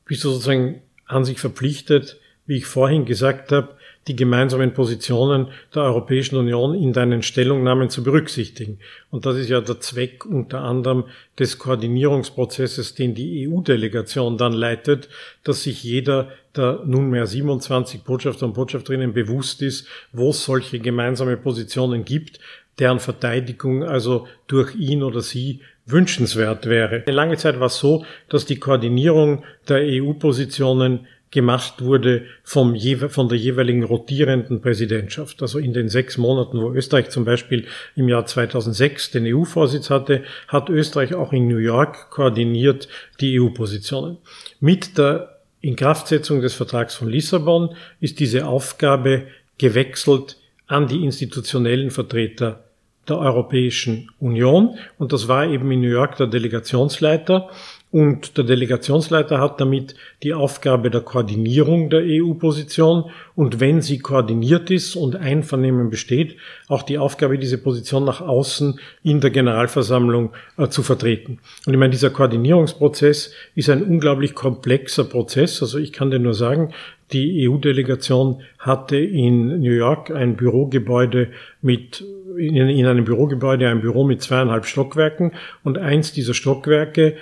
[0.05, 3.69] bist du sozusagen an sich verpflichtet, wie ich vorhin gesagt habe,
[4.07, 8.79] die gemeinsamen Positionen der Europäischen Union in deinen Stellungnahmen zu berücksichtigen.
[9.11, 11.05] Und das ist ja der Zweck unter anderem
[11.39, 15.07] des Koordinierungsprozesses, den die EU-Delegation dann leitet,
[15.43, 21.37] dass sich jeder der nunmehr 27 Botschafter und Botschafterinnen bewusst ist, wo es solche gemeinsame
[21.37, 22.39] Positionen gibt,
[22.79, 27.03] deren Verteidigung also durch ihn oder sie wünschenswert wäre.
[27.05, 32.77] Eine lange Zeit war es so, dass die Koordinierung der EU-Positionen gemacht wurde vom,
[33.09, 35.41] von der jeweiligen rotierenden Präsidentschaft.
[35.41, 37.65] Also in den sechs Monaten, wo Österreich zum Beispiel
[37.95, 42.87] im Jahr 2006 den EU-Vorsitz hatte, hat Österreich auch in New York koordiniert
[43.19, 44.17] die EU-Positionen.
[44.59, 49.23] Mit der Inkraftsetzung des Vertrags von Lissabon ist diese Aufgabe
[49.57, 52.63] gewechselt an die institutionellen Vertreter
[53.09, 54.77] der Europäischen Union.
[54.99, 57.49] Und das war eben in New York der Delegationsleiter.
[57.93, 64.71] Und der Delegationsleiter hat damit die Aufgabe der Koordinierung der EU-Position und wenn sie koordiniert
[64.71, 66.35] ist und Einvernehmen besteht,
[66.67, 71.37] auch die Aufgabe, diese Position nach außen in der Generalversammlung äh, zu vertreten.
[71.67, 75.61] Und ich meine, dieser Koordinierungsprozess ist ein unglaublich komplexer Prozess.
[75.61, 76.73] Also ich kann dir nur sagen,
[77.11, 81.27] die EU-Delegation hatte in New York ein Bürogebäude
[81.61, 82.03] mit
[82.37, 85.33] in, in einem Bürogebäude ein Büro mit zweieinhalb Stockwerken
[85.63, 87.15] und eins dieser Stockwerke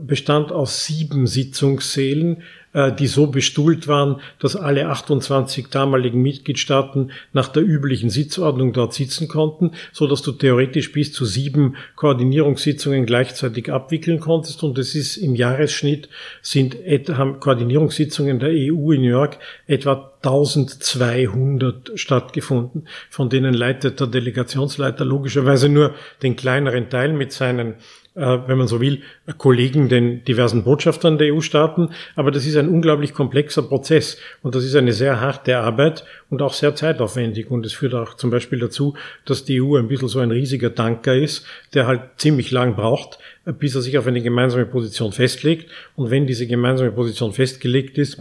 [0.00, 2.42] bestand aus sieben Sitzungssälen,
[2.72, 8.94] äh, die so bestuhlt waren, dass alle 28 damaligen Mitgliedstaaten nach der üblichen Sitzordnung dort
[8.94, 14.62] sitzen konnten, so dass du theoretisch bis zu sieben Koordinierungssitzungen gleichzeitig abwickeln konntest.
[14.62, 16.08] Und es ist im Jahresschnitt
[16.42, 16.76] sind
[17.08, 22.88] haben Koordinierungssitzungen der EU in New York etwa 1200 stattgefunden.
[23.08, 27.76] Von denen leitet der Delegationsleiter logischerweise nur den kleineren Teil mit seinen
[28.18, 29.02] wenn man so will,
[29.36, 31.90] Kollegen, den diversen Botschaftern der EU-Staaten.
[32.16, 36.42] Aber das ist ein unglaublich komplexer Prozess und das ist eine sehr harte Arbeit und
[36.42, 37.50] auch sehr zeitaufwendig.
[37.50, 38.94] Und es führt auch zum Beispiel dazu,
[39.24, 43.18] dass die EU ein bisschen so ein riesiger Tanker ist, der halt ziemlich lang braucht,
[43.44, 45.70] bis er sich auf eine gemeinsame Position festlegt.
[45.94, 48.20] Und wenn diese gemeinsame Position festgelegt ist,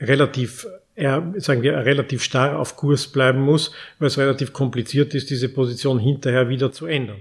[0.00, 0.66] relativ
[0.96, 5.48] er, sagen wir, relativ starr auf Kurs bleiben muss, weil es relativ kompliziert ist, diese
[5.48, 7.16] Position hinterher wieder zu ändern.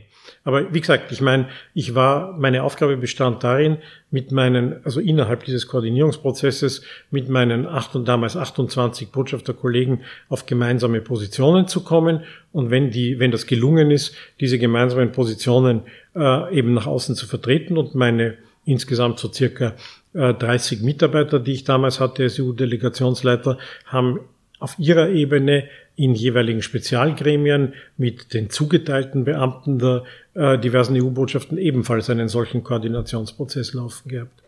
[0.45, 3.77] Aber wie gesagt, ich meine, ich war, meine Aufgabe bestand darin,
[4.11, 11.01] mit meinen, also innerhalb dieses Koordinierungsprozesses, mit meinen acht und damals 28 Botschafterkollegen auf gemeinsame
[11.01, 12.23] Positionen zu kommen.
[12.51, 15.83] Und wenn die, wenn das gelungen ist, diese gemeinsamen Positionen
[16.15, 19.75] äh, eben nach außen zu vertreten und meine insgesamt so circa
[20.13, 24.19] äh, 30 Mitarbeiter, die ich damals hatte als EU-Delegationsleiter, haben
[24.59, 30.03] auf ihrer Ebene in jeweiligen Spezialgremien mit den zugeteilten Beamten der
[30.35, 34.43] äh, diversen EU-Botschaften ebenfalls einen solchen Koordinationsprozess laufen gehabt.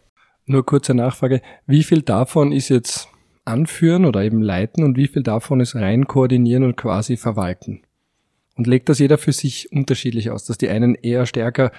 [0.46, 3.08] Nur kurze Nachfrage, wie viel davon ist jetzt
[3.46, 7.82] anführen oder eben leiten und wie viel davon ist rein koordinieren und quasi verwalten?
[8.56, 11.72] Und legt das jeder für sich unterschiedlich aus, dass die einen eher stärker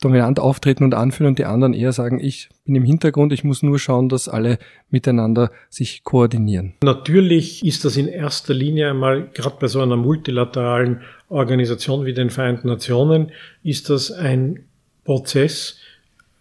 [0.00, 3.62] dominant auftreten und anführen und die anderen eher sagen, ich bin im Hintergrund, ich muss
[3.62, 4.58] nur schauen, dass alle
[4.90, 6.74] miteinander sich koordinieren.
[6.82, 12.30] Natürlich ist das in erster Linie einmal, gerade bei so einer multilateralen Organisation wie den
[12.30, 13.30] Vereinten Nationen,
[13.62, 14.64] ist das ein
[15.04, 15.78] Prozess,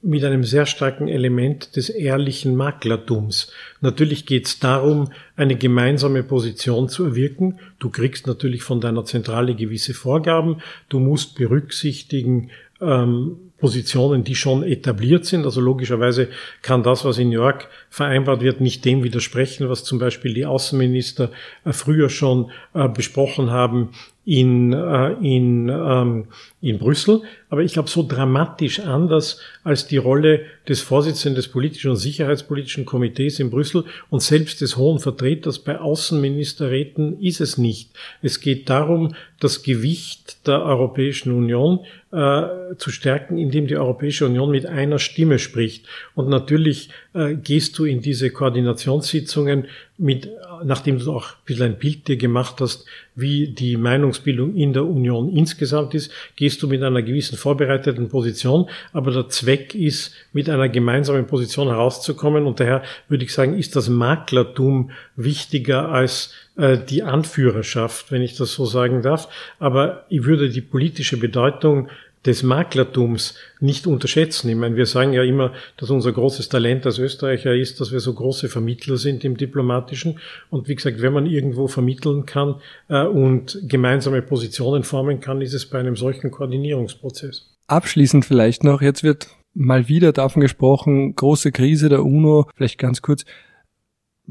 [0.01, 3.51] mit einem sehr starken Element des ehrlichen Maklertums.
[3.81, 7.59] Natürlich geht es darum, eine gemeinsame Position zu erwirken.
[7.79, 10.61] Du kriegst natürlich von deiner Zentrale gewisse Vorgaben.
[10.87, 12.49] Du musst berücksichtigen,
[12.81, 15.45] ähm, Positionen, die schon etabliert sind.
[15.45, 16.29] Also logischerweise
[16.61, 20.45] kann das, was in New York vereinbart wird, nicht dem widersprechen, was zum Beispiel die
[20.45, 21.31] Außenminister
[21.65, 23.89] äh, früher schon äh, besprochen haben
[24.25, 26.27] in, äh, in, ähm,
[26.61, 27.21] in Brüssel.
[27.49, 32.85] Aber ich glaube, so dramatisch anders als die Rolle des Vorsitzenden des politischen und sicherheitspolitischen
[32.85, 37.91] Komitees in Brüssel und selbst des hohen Vertreters bei Außenministerräten ist es nicht.
[38.21, 41.79] Es geht darum, das Gewicht der Europäischen Union
[42.11, 45.85] äh, zu stärken, indem die Europäische Union mit einer Stimme spricht.
[46.15, 49.67] Und natürlich äh, gehst du in diese Koordinationssitzungen
[49.99, 50.29] mit,
[50.63, 52.85] nachdem du auch ein bisschen ein Bild dir gemacht hast,
[53.15, 58.69] wie die Meinungsbildung in der Union insgesamt ist, gehst du mit einer gewissen vorbereiteten Position.
[58.93, 62.45] Aber der Zweck ist, mit einer gemeinsamen Position herauszukommen.
[62.45, 68.35] Und daher würde ich sagen, ist das Maklertum wichtiger als äh, die Anführerschaft, wenn ich
[68.35, 69.27] das so sagen darf.
[69.59, 71.89] Aber ich würde die politische Bedeutung
[72.25, 74.49] des Maklertums nicht unterschätzen.
[74.49, 77.99] Ich meine, wir sagen ja immer, dass unser großes Talent als Österreicher ist, dass wir
[77.99, 80.19] so große Vermittler sind im Diplomatischen.
[80.49, 82.55] Und wie gesagt, wenn man irgendwo vermitteln kann
[82.89, 87.55] äh, und gemeinsame Positionen formen kann, ist es bei einem solchen Koordinierungsprozess.
[87.67, 93.01] Abschließend vielleicht noch, jetzt wird mal wieder davon gesprochen, große Krise der UNO, vielleicht ganz
[93.01, 93.25] kurz.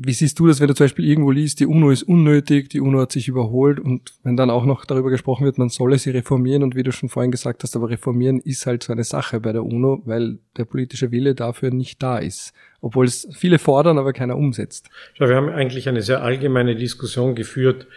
[0.01, 2.81] Wie siehst du das, wenn du zum Beispiel irgendwo liest, die UNO ist unnötig, die
[2.81, 6.11] UNO hat sich überholt und wenn dann auch noch darüber gesprochen wird, man solle sie
[6.11, 9.41] reformieren und wie du schon vorhin gesagt hast, aber reformieren ist halt so eine Sache
[9.41, 12.53] bei der UNO, weil der politische Wille dafür nicht da ist.
[12.81, 14.89] Obwohl es viele fordern, aber keiner umsetzt.
[15.19, 17.89] Ja, wir haben eigentlich eine sehr allgemeine Diskussion geführt,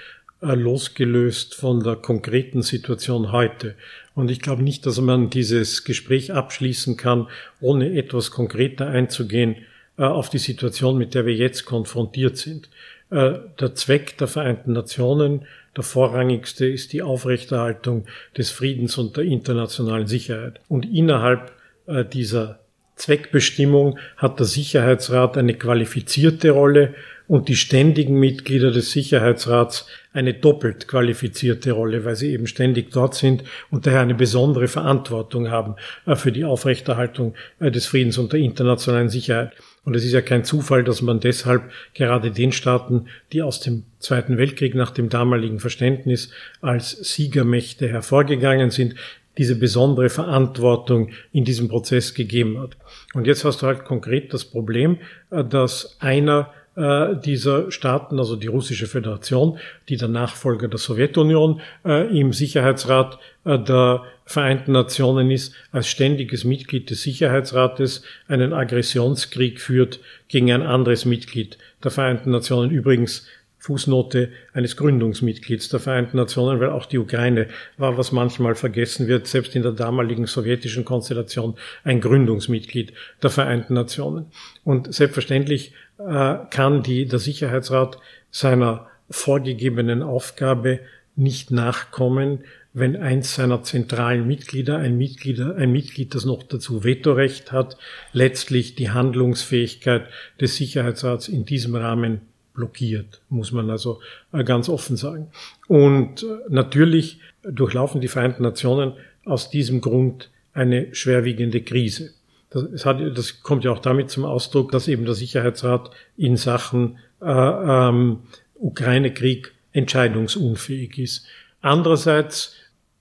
[0.41, 3.75] äh, losgelöst von der konkreten Situation heute.
[4.15, 7.27] Und ich glaube nicht, dass man dieses Gespräch abschließen kann,
[7.59, 9.57] ohne etwas konkreter einzugehen
[10.05, 12.69] auf die Situation, mit der wir jetzt konfrontiert sind.
[13.09, 15.45] Äh, der Zweck der Vereinten Nationen,
[15.75, 18.05] der vorrangigste, ist die Aufrechterhaltung
[18.37, 20.59] des Friedens und der internationalen Sicherheit.
[20.67, 21.51] Und innerhalb
[21.87, 22.59] äh, dieser
[22.95, 26.93] Zweckbestimmung hat der Sicherheitsrat eine qualifizierte Rolle
[27.31, 33.15] und die ständigen Mitglieder des Sicherheitsrats eine doppelt qualifizierte Rolle, weil sie eben ständig dort
[33.15, 35.75] sind und daher eine besondere Verantwortung haben
[36.15, 39.53] für die Aufrechterhaltung des Friedens und der internationalen Sicherheit.
[39.85, 43.85] Und es ist ja kein Zufall, dass man deshalb gerade den Staaten, die aus dem
[43.99, 48.95] Zweiten Weltkrieg nach dem damaligen Verständnis als Siegermächte hervorgegangen sind,
[49.37, 52.71] diese besondere Verantwortung in diesem Prozess gegeben hat.
[53.13, 54.97] Und jetzt hast du halt konkret das Problem,
[55.29, 59.59] äh, dass einer äh, dieser Staaten, also die Russische Föderation,
[59.89, 66.45] die der Nachfolger der Sowjetunion äh, im Sicherheitsrat äh, der Vereinten Nationen ist, als ständiges
[66.45, 69.99] Mitglied des Sicherheitsrates einen Aggressionskrieg führt
[70.29, 72.71] gegen ein anderes Mitglied der Vereinten Nationen.
[72.71, 73.27] Übrigens
[73.61, 77.47] Fußnote eines Gründungsmitglieds der Vereinten Nationen, weil auch die Ukraine
[77.77, 82.91] war, was manchmal vergessen wird, selbst in der damaligen sowjetischen Konstellation ein Gründungsmitglied
[83.21, 84.25] der Vereinten Nationen.
[84.63, 87.99] Und selbstverständlich äh, kann die, der Sicherheitsrat
[88.31, 90.79] seiner vorgegebenen Aufgabe
[91.15, 92.39] nicht nachkommen,
[92.73, 97.77] wenn eins seiner zentralen Mitglieder, ein Mitglied, ein Mitglied, das noch dazu Vetorecht hat,
[98.11, 100.07] letztlich die Handlungsfähigkeit
[100.39, 102.21] des Sicherheitsrats in diesem Rahmen
[102.53, 103.99] blockiert, muss man also
[104.31, 105.27] äh, ganz offen sagen.
[105.67, 108.93] Und äh, natürlich durchlaufen die Vereinten Nationen
[109.25, 112.13] aus diesem Grund eine schwerwiegende Krise.
[112.49, 116.97] Das, hat, das kommt ja auch damit zum Ausdruck, dass eben der Sicherheitsrat in Sachen
[117.21, 118.19] äh, ähm,
[118.55, 121.25] Ukraine-Krieg entscheidungsunfähig ist.
[121.61, 122.55] Andererseits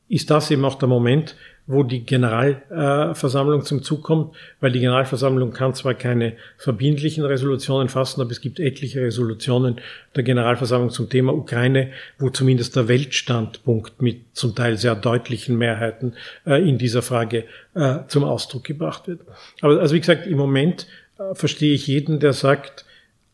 [0.09, 1.36] ist das eben auch der Moment,
[1.71, 8.21] wo die Generalversammlung zum Zug kommt, weil die Generalversammlung kann zwar keine verbindlichen Resolutionen fassen,
[8.21, 9.81] aber es gibt etliche Resolutionen
[10.16, 16.14] der Generalversammlung zum Thema Ukraine, wo zumindest der Weltstandpunkt mit zum Teil sehr deutlichen Mehrheiten
[16.45, 17.45] äh, in dieser Frage
[17.75, 19.21] äh, zum Ausdruck gebracht wird.
[19.61, 22.85] Aber also wie gesagt, im Moment äh, verstehe ich jeden, der sagt,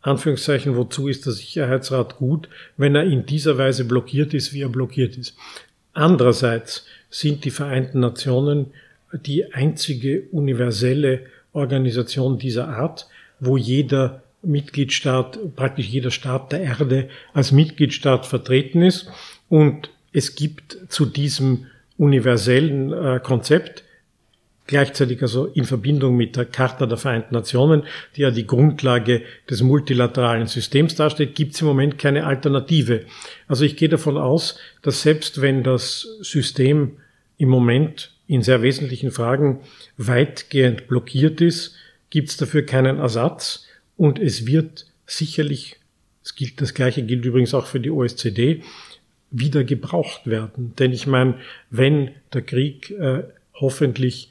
[0.03, 4.69] Anführungszeichen, wozu ist der Sicherheitsrat gut, wenn er in dieser Weise blockiert ist, wie er
[4.69, 5.37] blockiert ist.
[5.95, 8.67] Andererseits sind die Vereinten Nationen
[9.13, 11.21] die einzige universelle
[11.53, 13.09] Organisation dieser Art,
[13.41, 19.09] wo jeder Mitgliedstaat, praktisch jeder Staat der Erde als Mitgliedstaat vertreten ist.
[19.49, 21.67] Und es gibt zu diesem
[21.99, 23.85] universellen äh, Konzept
[24.67, 27.85] gleichzeitig also in Verbindung mit der Charta der Vereinten Nationen,
[28.17, 33.05] die ja die Grundlage des multilateralen Systems darstellt, gibt es im Moment keine Alternative.
[33.49, 36.97] Also ich gehe davon aus, dass selbst wenn das System
[37.39, 39.61] im Moment in sehr wesentlichen Fragen
[39.97, 41.77] weitgehend blockiert ist,
[42.11, 45.77] gibt es dafür keinen Ersatz und es wird sicherlich,
[46.23, 48.61] das, gilt, das gleiche gilt übrigens auch für die OSZE,
[49.31, 50.75] wieder gebraucht werden.
[50.79, 51.39] Denn ich meine,
[51.71, 54.31] wenn der Krieg äh, hoffentlich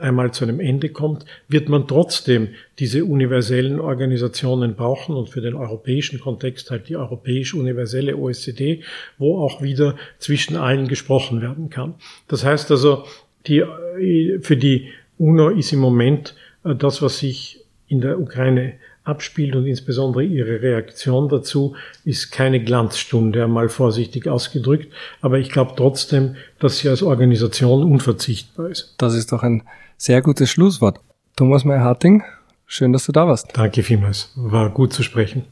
[0.00, 2.48] einmal zu einem Ende kommt, wird man trotzdem
[2.78, 8.82] diese universellen Organisationen brauchen und für den europäischen Kontext halt die europäisch universelle OECD,
[9.18, 11.94] wo auch wieder zwischen allen gesprochen werden kann.
[12.28, 13.04] Das heißt also,
[13.46, 14.88] die, äh, für die
[15.18, 16.34] UNO ist im Moment
[16.64, 18.74] äh, das, was sich in der Ukraine
[19.04, 21.74] abspielt und insbesondere ihre Reaktion dazu
[22.04, 24.92] ist keine Glanzstunde, einmal vorsichtig ausgedrückt.
[25.20, 28.94] Aber ich glaube trotzdem, dass sie als Organisation unverzichtbar ist.
[28.98, 29.62] Das ist doch ein
[29.96, 31.00] sehr gutes Schlusswort.
[31.36, 32.22] Thomas Meyer-Harting,
[32.66, 33.48] schön, dass du da warst.
[33.54, 34.32] Danke vielmals.
[34.36, 35.44] War gut zu sprechen.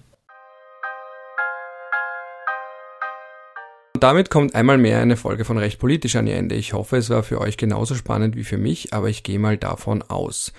[3.94, 6.54] Und damit kommt einmal mehr eine Folge von Recht politisch an ihr Ende.
[6.54, 9.58] Ich hoffe, es war für euch genauso spannend wie für mich, aber ich gehe mal
[9.58, 10.52] davon aus.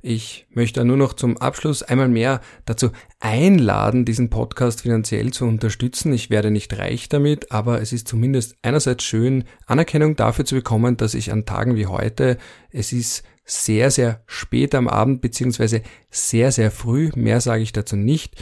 [0.00, 6.12] Ich möchte nur noch zum Abschluss einmal mehr dazu einladen, diesen Podcast finanziell zu unterstützen.
[6.12, 10.96] Ich werde nicht reich damit, aber es ist zumindest einerseits schön, Anerkennung dafür zu bekommen,
[10.96, 12.38] dass ich an Tagen wie heute,
[12.70, 17.96] es ist sehr, sehr spät am Abend, beziehungsweise sehr, sehr früh, mehr sage ich dazu
[17.96, 18.40] nicht,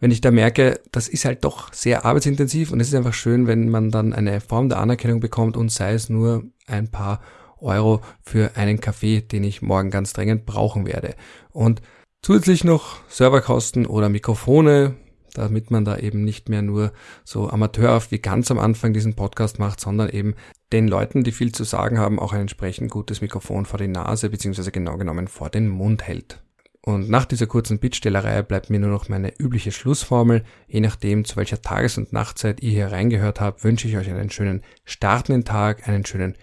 [0.00, 3.46] wenn ich da merke, das ist halt doch sehr arbeitsintensiv und es ist einfach schön,
[3.46, 7.20] wenn man dann eine Form der Anerkennung bekommt und sei es nur ein paar
[7.62, 11.14] Euro für einen Kaffee, den ich morgen ganz dringend brauchen werde.
[11.50, 11.82] Und
[12.22, 14.94] zusätzlich noch Serverkosten oder Mikrofone,
[15.34, 16.92] damit man da eben nicht mehr nur
[17.24, 20.34] so amateurhaft wie ganz am Anfang diesen Podcast macht, sondern eben
[20.72, 24.30] den Leuten, die viel zu sagen haben, auch ein entsprechend gutes Mikrofon vor die Nase
[24.30, 26.42] beziehungsweise genau genommen vor den Mund hält.
[26.82, 30.44] Und nach dieser kurzen Bittstellerei bleibt mir nur noch meine übliche Schlussformel.
[30.66, 34.30] Je nachdem, zu welcher Tages- und Nachtzeit ihr hier reingehört habt, wünsche ich euch einen
[34.30, 36.36] schönen startenden Tag, einen schönen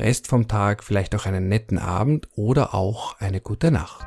[0.00, 4.06] Rest vom Tag, vielleicht auch einen netten Abend oder auch eine gute Nacht.